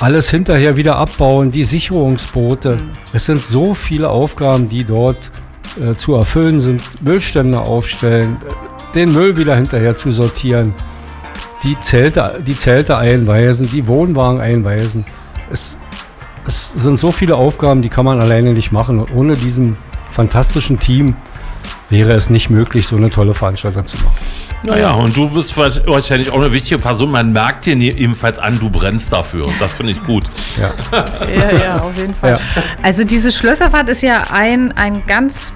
alles 0.00 0.30
hinterher 0.30 0.76
wieder 0.76 0.96
abbauen, 0.96 1.50
die 1.50 1.64
Sicherungsboote. 1.64 2.78
Es 3.12 3.26
sind 3.26 3.44
so 3.44 3.74
viele 3.74 4.10
Aufgaben, 4.10 4.68
die 4.68 4.84
dort 4.84 5.30
äh, 5.80 5.94
zu 5.94 6.14
erfüllen 6.14 6.60
sind. 6.60 6.82
Müllstände 7.02 7.60
aufstellen, 7.60 8.36
äh, 8.48 8.94
den 8.94 9.12
Müll 9.12 9.36
wieder 9.36 9.56
hinterher 9.56 9.96
zu 9.96 10.10
sortieren, 10.10 10.74
die 11.64 11.78
Zelte, 11.80 12.40
die 12.46 12.56
Zelte 12.56 12.96
einweisen, 12.96 13.68
die 13.68 13.86
Wohnwagen 13.86 14.40
einweisen. 14.40 15.04
Es, 15.52 15.78
es 16.46 16.72
sind 16.72 16.98
so 16.98 17.12
viele 17.12 17.36
Aufgaben, 17.36 17.82
die 17.82 17.88
kann 17.88 18.04
man 18.04 18.20
alleine 18.20 18.54
nicht 18.54 18.72
machen. 18.72 19.00
Und 19.00 19.14
ohne 19.14 19.34
diesem 19.34 19.76
fantastischen 20.10 20.78
Team 20.78 21.16
wäre 21.90 22.12
es 22.12 22.30
nicht 22.30 22.50
möglich, 22.50 22.86
so 22.86 22.96
eine 22.96 23.10
tolle 23.10 23.34
Veranstaltung 23.34 23.86
zu 23.86 23.96
machen. 23.98 24.16
Naja, 24.62 24.92
und 24.92 25.16
du 25.16 25.28
bist 25.28 25.56
wahrscheinlich 25.56 26.30
auch 26.30 26.40
eine 26.40 26.52
wichtige 26.52 26.80
Person. 26.80 27.12
Man 27.12 27.32
merkt 27.32 27.66
dir 27.66 27.76
ebenfalls 27.76 28.38
an, 28.38 28.58
du 28.58 28.68
brennst 28.68 29.12
dafür. 29.12 29.46
Und 29.46 29.60
das 29.60 29.72
finde 29.72 29.92
ich 29.92 30.02
gut. 30.04 30.24
Ja. 30.58 30.72
Ja, 30.92 31.58
ja, 31.58 31.76
auf 31.80 31.96
jeden 31.96 32.14
Fall. 32.14 32.32
Ja. 32.32 32.40
Also 32.82 33.04
diese 33.04 33.30
Schlösserfahrt 33.30 33.88
ist 33.88 34.02
ja 34.02 34.24
ein, 34.32 34.72
ein 34.72 35.04
ganz 35.06 35.52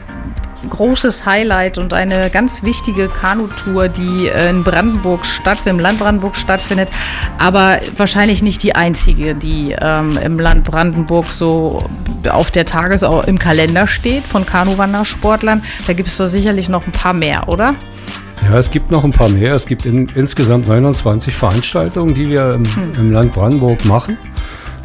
großes 0.68 1.26
Highlight 1.26 1.78
und 1.78 1.94
eine 1.94 2.30
ganz 2.30 2.62
wichtige 2.62 3.08
Kanutour, 3.08 3.88
die 3.88 4.28
äh, 4.28 4.50
in 4.50 4.62
Brandenburg 4.62 5.24
statt, 5.24 5.58
im 5.64 5.78
Land 5.78 5.98
Brandenburg 5.98 6.36
stattfindet, 6.36 6.88
aber 7.38 7.78
wahrscheinlich 7.96 8.42
nicht 8.42 8.62
die 8.62 8.74
einzige, 8.74 9.34
die 9.34 9.74
ähm, 9.78 10.18
im 10.22 10.38
Land 10.38 10.64
Brandenburg 10.64 11.26
so 11.26 11.82
auf 12.30 12.50
der 12.50 12.66
Tages 12.66 13.02
im 13.26 13.38
Kalender 13.38 13.86
steht 13.86 14.22
von 14.22 14.46
Kanuwandersportlern. 14.46 15.62
Da 15.86 15.92
gibt 15.92 16.08
es 16.08 16.16
doch 16.16 16.26
sicherlich 16.26 16.68
noch 16.68 16.86
ein 16.86 16.92
paar 16.92 17.12
mehr, 17.12 17.48
oder? 17.48 17.74
Ja, 18.48 18.58
es 18.58 18.70
gibt 18.70 18.90
noch 18.90 19.04
ein 19.04 19.12
paar 19.12 19.28
mehr. 19.28 19.54
Es 19.54 19.66
gibt 19.66 19.86
in, 19.86 20.08
insgesamt 20.14 20.68
29 20.68 21.34
Veranstaltungen, 21.34 22.14
die 22.14 22.28
wir 22.28 22.54
im, 22.54 22.64
im 22.98 23.12
Land 23.12 23.32
Brandenburg 23.32 23.84
machen. 23.84 24.18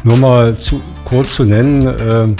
Nur 0.04 0.16
mal 0.16 0.58
zu, 0.58 0.80
kurz 1.04 1.34
zu 1.34 1.44
nennen, 1.44 1.82
ähm, 1.82 2.36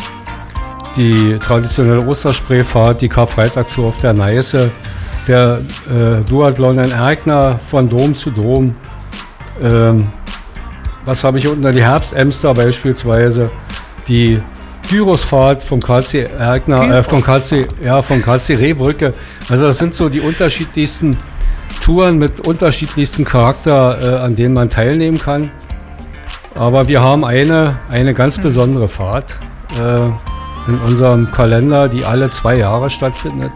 die 0.99 1.39
traditionelle 1.39 2.05
Osterspreefahrt, 2.07 3.01
die 3.01 3.09
Karfreitagstour 3.09 3.87
auf 3.87 4.01
der 4.01 4.13
Neiße, 4.13 4.71
der 5.29 5.61
äh, 5.89 6.25
Duathlon 6.29 6.79
in 6.79 6.91
Erkner 6.91 7.59
von 7.71 7.89
Dom 7.89 8.15
zu 8.15 8.31
Dom. 8.31 8.75
Ähm, 9.63 10.09
was 11.05 11.23
habe 11.25 11.39
ich 11.39 11.47
unten? 11.47 11.71
Die 11.73 11.83
Herbstemster 11.83 12.53
beispielsweise, 12.53 13.51
die 14.09 14.41
Gyrosfahrt 14.91 15.63
vom 15.63 15.81
KC 15.81 16.29
Erkner, 16.39 16.99
äh, 16.99 17.03
vom 17.03 17.23
KC, 17.23 17.69
ja, 17.83 18.03
vom 18.03 18.21
KC 18.21 18.57
Rehbrücke. 18.57 19.15
Also 19.49 19.67
das 19.67 19.79
sind 19.79 19.95
so 19.95 20.09
die 20.09 20.21
unterschiedlichsten 20.21 21.17
Touren 21.83 22.19
mit 22.19 22.41
unterschiedlichsten 22.41 23.25
Charakter, 23.25 23.99
äh, 24.03 24.19
an 24.19 24.35
denen 24.35 24.55
man 24.55 24.69
teilnehmen 24.69 25.19
kann. 25.19 25.51
Aber 26.55 26.89
wir 26.89 27.01
haben 27.03 27.25
eine, 27.25 27.77
eine 27.89 28.15
ganz 28.15 28.39
besondere 28.39 28.89
Fahrt 28.89 29.39
äh, 29.79 30.09
in 30.69 30.79
unserem 30.81 31.31
Kalender, 31.33 31.89
die 31.89 32.05
alle 32.05 32.31
zwei 32.31 32.59
Jahre 32.59 32.91
stattfindet, 32.91 33.53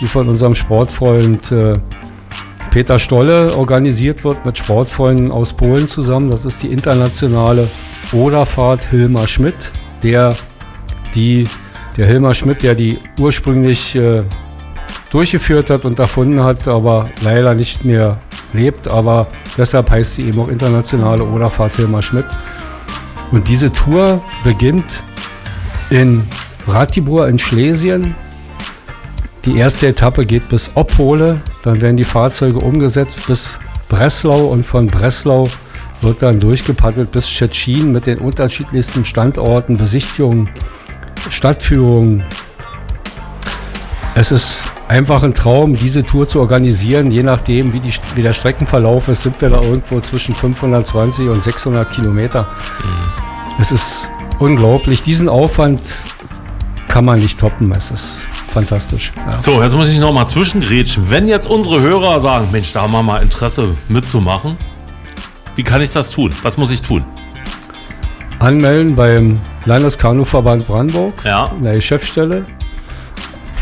die 0.00 0.06
von 0.06 0.28
unserem 0.28 0.54
Sportfreund 0.54 1.50
äh, 1.50 1.74
Peter 2.70 2.98
Stolle 2.98 3.56
organisiert 3.56 4.24
wird 4.24 4.44
mit 4.44 4.58
Sportfreunden 4.58 5.30
aus 5.30 5.52
Polen 5.52 5.88
zusammen. 5.88 6.30
Das 6.30 6.44
ist 6.44 6.62
die 6.62 6.72
internationale 6.72 7.68
Oderfahrt 8.12 8.84
Hilmar 8.86 9.28
Schmidt, 9.28 9.70
der 10.02 10.34
die, 11.14 11.44
der 11.96 12.06
Hilmar 12.06 12.34
Schmidt, 12.34 12.62
der 12.62 12.74
die 12.74 12.98
ursprünglich 13.18 13.94
äh, 13.94 14.22
durchgeführt 15.10 15.70
hat 15.70 15.84
und 15.84 15.98
erfunden 16.00 16.42
hat, 16.42 16.66
aber 16.66 17.08
leider 17.22 17.54
nicht 17.54 17.84
mehr 17.84 18.18
lebt. 18.52 18.88
Aber 18.88 19.28
deshalb 19.56 19.90
heißt 19.90 20.14
sie 20.14 20.24
eben 20.24 20.40
auch 20.40 20.48
internationale 20.48 21.24
Oderfahrt 21.24 21.76
Hilmar 21.76 22.02
Schmidt. 22.02 22.26
Und 23.30 23.48
diese 23.48 23.72
Tour 23.72 24.20
beginnt 24.42 25.04
in 25.94 26.24
Ratibor 26.66 27.28
in 27.28 27.38
Schlesien. 27.38 28.16
Die 29.44 29.56
erste 29.56 29.86
Etappe 29.86 30.26
geht 30.26 30.48
bis 30.48 30.72
Oppole, 30.74 31.40
dann 31.62 31.80
werden 31.80 31.96
die 31.96 32.04
Fahrzeuge 32.04 32.58
umgesetzt 32.58 33.26
bis 33.28 33.60
Breslau 33.88 34.46
und 34.46 34.66
von 34.66 34.88
Breslau 34.88 35.48
wird 36.00 36.22
dann 36.22 36.40
durchgepaddelt 36.40 37.12
bis 37.12 37.28
Tschetschen 37.28 37.92
mit 37.92 38.06
den 38.06 38.18
unterschiedlichsten 38.18 39.04
Standorten, 39.04 39.76
Besichtigungen, 39.76 40.48
Stadtführungen. 41.30 42.24
Es 44.16 44.32
ist 44.32 44.64
einfach 44.88 45.22
ein 45.22 45.34
Traum, 45.34 45.76
diese 45.76 46.02
Tour 46.02 46.26
zu 46.26 46.40
organisieren. 46.40 47.12
Je 47.12 47.22
nachdem, 47.22 47.72
wie, 47.72 47.80
die, 47.80 47.92
wie 48.16 48.22
der 48.22 48.32
Streckenverlauf 48.32 49.08
ist, 49.08 49.22
sind 49.22 49.40
wir 49.40 49.50
da 49.50 49.62
irgendwo 49.62 50.00
zwischen 50.00 50.34
520 50.34 51.28
und 51.28 51.40
600 51.40 51.88
Kilometer. 51.90 52.48
Es 53.60 53.70
ist 53.70 54.10
unglaublich. 54.38 55.02
Diesen 55.02 55.28
Aufwand 55.28 55.80
kann 56.88 57.04
man 57.04 57.18
nicht 57.18 57.38
toppen. 57.38 57.72
Es 57.72 57.90
ist 57.90 58.26
fantastisch. 58.52 59.12
Ja. 59.16 59.38
So, 59.40 59.62
jetzt 59.62 59.74
muss 59.74 59.88
ich 59.88 59.98
noch 59.98 60.12
mal 60.12 60.26
zwischengrätschen. 60.26 61.10
Wenn 61.10 61.26
jetzt 61.28 61.46
unsere 61.48 61.80
Hörer 61.80 62.20
sagen, 62.20 62.48
Mensch, 62.52 62.72
da 62.72 62.82
haben 62.82 62.92
wir 62.92 63.02
mal 63.02 63.22
Interesse 63.22 63.74
mitzumachen, 63.88 64.56
wie 65.56 65.62
kann 65.62 65.80
ich 65.82 65.90
das 65.90 66.10
tun? 66.10 66.30
Was 66.42 66.56
muss 66.56 66.70
ich 66.70 66.82
tun? 66.82 67.04
Anmelden 68.38 68.96
beim 68.96 69.40
Landeskanuverband 69.64 70.66
Brandenburg, 70.66 71.14
Ja. 71.24 71.50
in 71.56 71.64
der 71.64 71.74
Geschäftsstelle. 71.74 72.44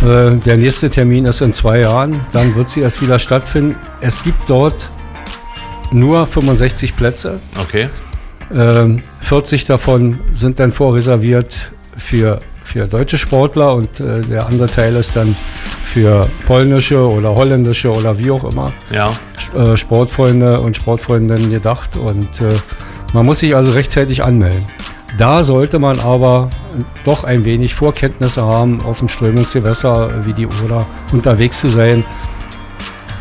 Äh, 0.03 0.37
der 0.39 0.57
nächste 0.57 0.91
Termin 0.91 1.27
ist 1.27 1.41
in 1.43 1.53
zwei 1.53 1.81
Jahren. 1.81 2.21
Dann 2.33 2.55
wird 2.57 2.69
sie 2.71 2.81
erst 2.81 3.01
wieder 3.03 3.19
stattfinden. 3.19 3.77
Es 4.01 4.23
gibt 4.23 4.49
dort 4.51 4.91
nur 5.93 6.27
65 6.27 6.97
Plätze. 6.97 7.39
Okay. 7.61 7.89
Ähm, 8.55 9.03
40 9.21 9.65
davon 9.65 10.21
sind 10.35 10.59
dann 10.59 10.73
vorreserviert 10.73 11.73
für, 11.97 12.39
für 12.65 12.87
deutsche 12.87 13.19
Sportler 13.19 13.75
und 13.75 14.01
äh, 14.01 14.21
der 14.23 14.47
andere 14.47 14.67
Teil 14.69 14.97
ist 14.97 15.17
dann 15.17 15.35
für 15.85 16.29
polnische 16.47 17.07
oder 17.09 17.35
holländische 17.35 17.91
oder 17.93 18.19
wie 18.19 18.31
auch 18.31 18.45
immer 18.45 18.73
Ja. 18.91 19.13
äh, 19.57 19.77
Sportfreunde 19.77 20.61
und 20.61 20.77
Sportfreundinnen 20.77 21.51
gedacht. 21.51 21.97
Und 21.97 22.41
äh, 22.41 22.49
man 23.13 23.27
muss 23.27 23.41
sich 23.41 23.55
also 23.55 23.73
rechtzeitig 23.73 24.25
anmelden. 24.25 24.65
Da 25.19 25.45
sollte 25.45 25.79
man 25.79 26.01
aber 26.01 26.49
doch 27.05 27.25
ein 27.25 27.45
wenig 27.45 27.75
Vorkenntnisse 27.75 28.43
haben, 28.43 28.81
auf 28.83 29.01
dem 29.01 29.09
Strömungsgewässer 29.11 30.25
wie 30.25 30.33
die 30.33 30.47
Oder 30.47 30.87
unterwegs 31.13 31.61
zu 31.61 31.69
sein. 31.69 32.05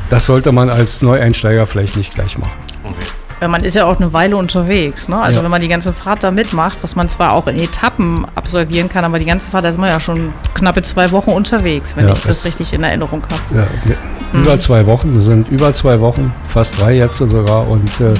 Das 0.09 0.25
sollte 0.25 0.53
man 0.53 0.69
als 0.69 1.01
Neueinsteiger 1.01 1.65
vielleicht 1.65 1.97
nicht 1.97 2.15
gleich 2.15 2.37
machen. 2.37 2.51
Okay. 2.85 2.95
Weil 3.41 3.49
man 3.49 3.63
ist 3.63 3.75
ja 3.75 3.85
auch 3.85 3.99
eine 3.99 4.13
Weile 4.13 4.37
unterwegs. 4.37 5.09
Ne? 5.09 5.19
Also 5.19 5.39
Ja. 5.39 5.43
wenn 5.43 5.49
man 5.49 5.61
die 5.61 5.67
ganze 5.67 5.93
Fahrt 5.93 6.23
da 6.23 6.29
mitmacht, 6.29 6.77
was 6.83 6.95
man 6.95 7.09
zwar 7.09 7.33
auch 7.33 7.47
in 7.47 7.57
Etappen 7.57 8.27
absolvieren 8.35 8.87
kann, 8.87 9.03
aber 9.03 9.17
die 9.17 9.25
ganze 9.25 9.49
Fahrt, 9.49 9.65
da 9.65 9.69
ist 9.69 9.79
man 9.79 9.89
ja 9.89 9.99
schon 9.99 10.31
knappe 10.53 10.83
zwei 10.83 11.09
Wochen 11.11 11.31
unterwegs, 11.31 11.97
wenn 11.97 12.05
Ja, 12.07 12.13
ich 12.13 12.21
das 12.21 12.45
richtig 12.45 12.71
in 12.71 12.83
Erinnerung 12.83 13.23
habe. 13.23 13.41
Ja, 13.61 13.65
ne, 13.89 13.97
Über 14.43 14.59
zwei 14.59 14.85
Wochen, 14.85 15.15
das 15.15 15.25
sind 15.25 15.49
über 15.49 15.73
zwei 15.73 15.99
Wochen, 15.99 16.31
fast 16.47 16.79
drei 16.79 16.93
jetzt 16.93 17.17
sogar. 17.17 17.67
Und 17.67 17.89
äh, 17.99 18.13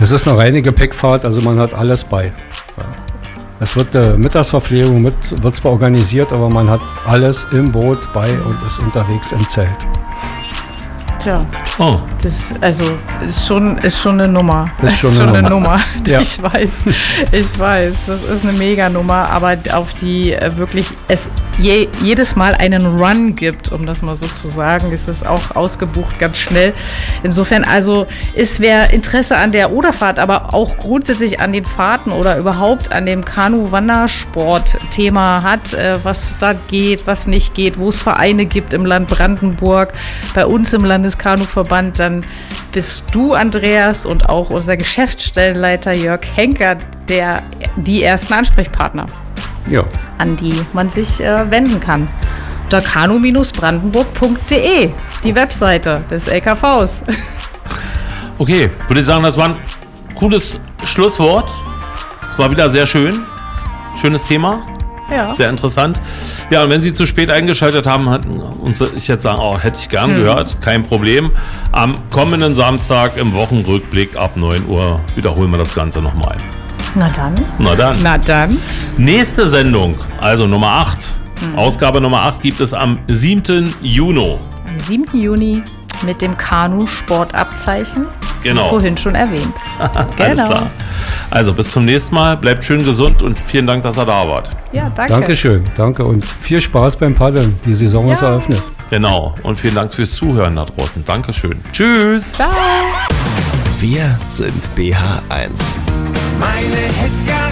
es 0.00 0.12
ist 0.12 0.28
eine 0.28 0.38
reine 0.38 0.62
Gepäckfahrt, 0.62 1.24
also 1.24 1.40
man 1.40 1.58
hat 1.58 1.74
alles 1.74 2.04
bei. 2.04 2.32
Es 3.58 3.74
wird 3.74 3.96
eine 3.96 4.16
Mittagsverpflegung 4.16 5.02
mit, 5.02 5.42
wird 5.42 5.56
zwar 5.56 5.72
organisiert, 5.72 6.32
aber 6.32 6.48
man 6.48 6.70
hat 6.70 6.80
alles 7.04 7.46
im 7.50 7.72
Boot 7.72 8.12
bei 8.12 8.30
und 8.30 8.62
ist 8.64 8.78
unterwegs 8.78 9.32
im 9.32 9.46
Zelt. 9.48 9.68
Tja, 11.22 11.46
Oh, 11.78 11.98
das 12.22 12.52
also 12.60 12.84
ist 13.24 13.46
schon, 13.46 13.78
ist 13.78 13.98
schon 13.98 14.20
eine 14.20 14.30
Nummer. 14.30 14.68
Ist 14.82 14.98
schon 14.98 15.18
eine 15.20 15.48
Nummer. 15.48 15.80
Ja. 16.06 16.20
Ich 16.20 16.42
weiß, 16.42 16.82
ich 17.30 17.58
weiß, 17.58 18.06
das 18.06 18.22
ist 18.24 18.44
eine 18.44 18.52
Mega-Nummer, 18.52 19.30
aber 19.30 19.56
auf 19.72 19.94
die 19.94 20.32
äh, 20.32 20.56
wirklich 20.56 20.86
es 21.06 21.28
je, 21.58 21.86
jedes 22.02 22.34
Mal 22.34 22.56
einen 22.56 22.86
Run 22.86 23.36
gibt, 23.36 23.70
um 23.72 23.86
das 23.86 24.02
mal 24.02 24.16
so 24.16 24.26
zu 24.26 24.48
sagen, 24.48 24.90
ist 24.90 25.06
es 25.08 25.24
auch 25.24 25.54
ausgebucht 25.54 26.18
ganz 26.18 26.38
schnell. 26.38 26.74
Insofern 27.22 27.62
also 27.64 28.08
ist 28.34 28.58
wer 28.60 28.90
Interesse 28.90 29.36
an 29.36 29.52
der 29.52 29.70
Oderfahrt, 29.72 30.18
aber 30.18 30.54
auch 30.54 30.76
grundsätzlich 30.76 31.38
an 31.40 31.52
den 31.52 31.64
Fahrten 31.64 32.10
oder 32.10 32.36
überhaupt 32.36 32.90
an 32.92 33.06
dem 33.06 33.24
Kanu-Wandersport-Thema 33.24 35.44
hat, 35.44 35.72
äh, 35.72 35.98
was 36.02 36.34
da 36.40 36.56
geht, 36.68 37.06
was 37.06 37.28
nicht 37.28 37.54
geht, 37.54 37.78
wo 37.78 37.90
es 37.90 38.02
Vereine 38.02 38.46
gibt 38.46 38.74
im 38.74 38.84
Land 38.84 39.06
Brandenburg, 39.08 39.92
bei 40.34 40.46
uns 40.46 40.72
im 40.72 40.84
Landeskanuverband, 41.12 41.98
dann 41.98 42.24
bist 42.72 43.04
du, 43.12 43.34
Andreas, 43.34 44.06
und 44.06 44.28
auch 44.28 44.50
unser 44.50 44.76
Geschäftsstellenleiter 44.76 45.92
Jörg 45.92 46.20
Henker, 46.34 46.76
der, 47.08 47.42
die 47.76 48.02
ersten 48.02 48.34
Ansprechpartner, 48.34 49.06
Ja, 49.70 49.84
an 50.18 50.36
die 50.36 50.60
man 50.72 50.90
sich 50.90 51.20
äh, 51.20 51.48
wenden 51.50 51.80
kann. 51.80 52.08
Unter 52.64 52.80
kanu-brandenburg.de, 52.80 54.90
die 55.24 55.34
Webseite 55.34 56.04
des 56.10 56.26
LKVs. 56.26 57.02
okay. 58.38 58.70
Würde 58.88 59.00
ich 59.00 59.06
sagen, 59.06 59.22
das 59.24 59.36
war 59.36 59.50
ein 59.50 59.56
cooles 60.14 60.58
Schlusswort. 60.86 61.50
Es 62.30 62.38
war 62.38 62.50
wieder 62.50 62.70
sehr 62.70 62.86
schön. 62.86 63.26
Schönes 64.00 64.24
Thema. 64.24 64.62
Ja. 65.10 65.34
Sehr 65.34 65.50
interessant. 65.50 66.00
Ja, 66.52 66.64
und 66.64 66.68
wenn 66.68 66.82
Sie 66.82 66.92
zu 66.92 67.06
spät 67.06 67.30
eingeschaltet 67.30 67.86
haben, 67.86 68.10
hatten 68.10 68.38
uns 68.38 68.78
ich 68.82 69.08
jetzt 69.08 69.22
sagen, 69.22 69.38
oh, 69.40 69.58
hätte 69.58 69.78
ich 69.80 69.88
gern 69.88 70.14
gehört, 70.14 70.60
kein 70.60 70.84
Problem. 70.84 71.30
Am 71.72 71.96
kommenden 72.10 72.54
Samstag 72.54 73.16
im 73.16 73.32
Wochenrückblick 73.32 74.16
ab 74.18 74.36
9 74.36 74.66
Uhr 74.66 75.00
wiederholen 75.16 75.50
wir 75.50 75.56
das 75.56 75.74
Ganze 75.74 76.02
nochmal. 76.02 76.36
Na 76.94 77.08
dann. 77.08 77.42
Na 77.58 77.74
dann. 77.74 77.96
Na 78.02 78.18
dann. 78.18 78.58
Nächste 78.98 79.48
Sendung, 79.48 79.94
also 80.20 80.46
Nummer 80.46 80.66
8. 80.72 81.14
Ausgabe 81.56 82.02
Nummer 82.02 82.20
8 82.20 82.42
gibt 82.42 82.60
es 82.60 82.74
am 82.74 82.98
7. 83.08 83.74
Juni. 83.80 84.36
Am 84.68 84.78
7. 84.78 85.06
Juni 85.18 85.62
mit 86.02 86.20
dem 86.20 86.36
Kanu-Sportabzeichen. 86.36 88.04
Genau. 88.42 88.68
Vorhin 88.68 88.98
schon 88.98 89.14
erwähnt. 89.14 89.54
Alles 89.78 90.16
Genau. 90.16 90.48
klar. 90.48 90.70
Also 91.32 91.54
bis 91.54 91.70
zum 91.70 91.86
nächsten 91.86 92.14
Mal. 92.14 92.36
Bleibt 92.36 92.62
schön 92.62 92.84
gesund 92.84 93.22
und 93.22 93.38
vielen 93.38 93.66
Dank, 93.66 93.82
dass 93.82 93.98
ihr 93.98 94.04
da 94.04 94.28
wart. 94.28 94.50
Ja, 94.72 94.90
danke. 94.94 95.12
Dankeschön, 95.14 95.64
danke 95.76 96.04
und 96.04 96.24
viel 96.24 96.60
Spaß 96.60 96.96
beim 96.96 97.14
Paddeln. 97.14 97.58
Die 97.64 97.74
Saison 97.74 98.10
ist 98.12 98.20
Ja. 98.20 98.28
eröffnet. 98.28 98.62
Genau. 98.90 99.34
Und 99.42 99.58
vielen 99.58 99.74
Dank 99.74 99.94
fürs 99.94 100.12
Zuhören 100.12 100.56
da 100.56 100.66
draußen. 100.66 101.02
Dankeschön. 101.06 101.58
Tschüss. 101.72 102.34
Ciao. 102.34 102.50
Wir 103.78 104.18
sind 104.28 104.62
BH1. 104.76 105.72
Meine 106.38 106.76
Hits 107.00 107.51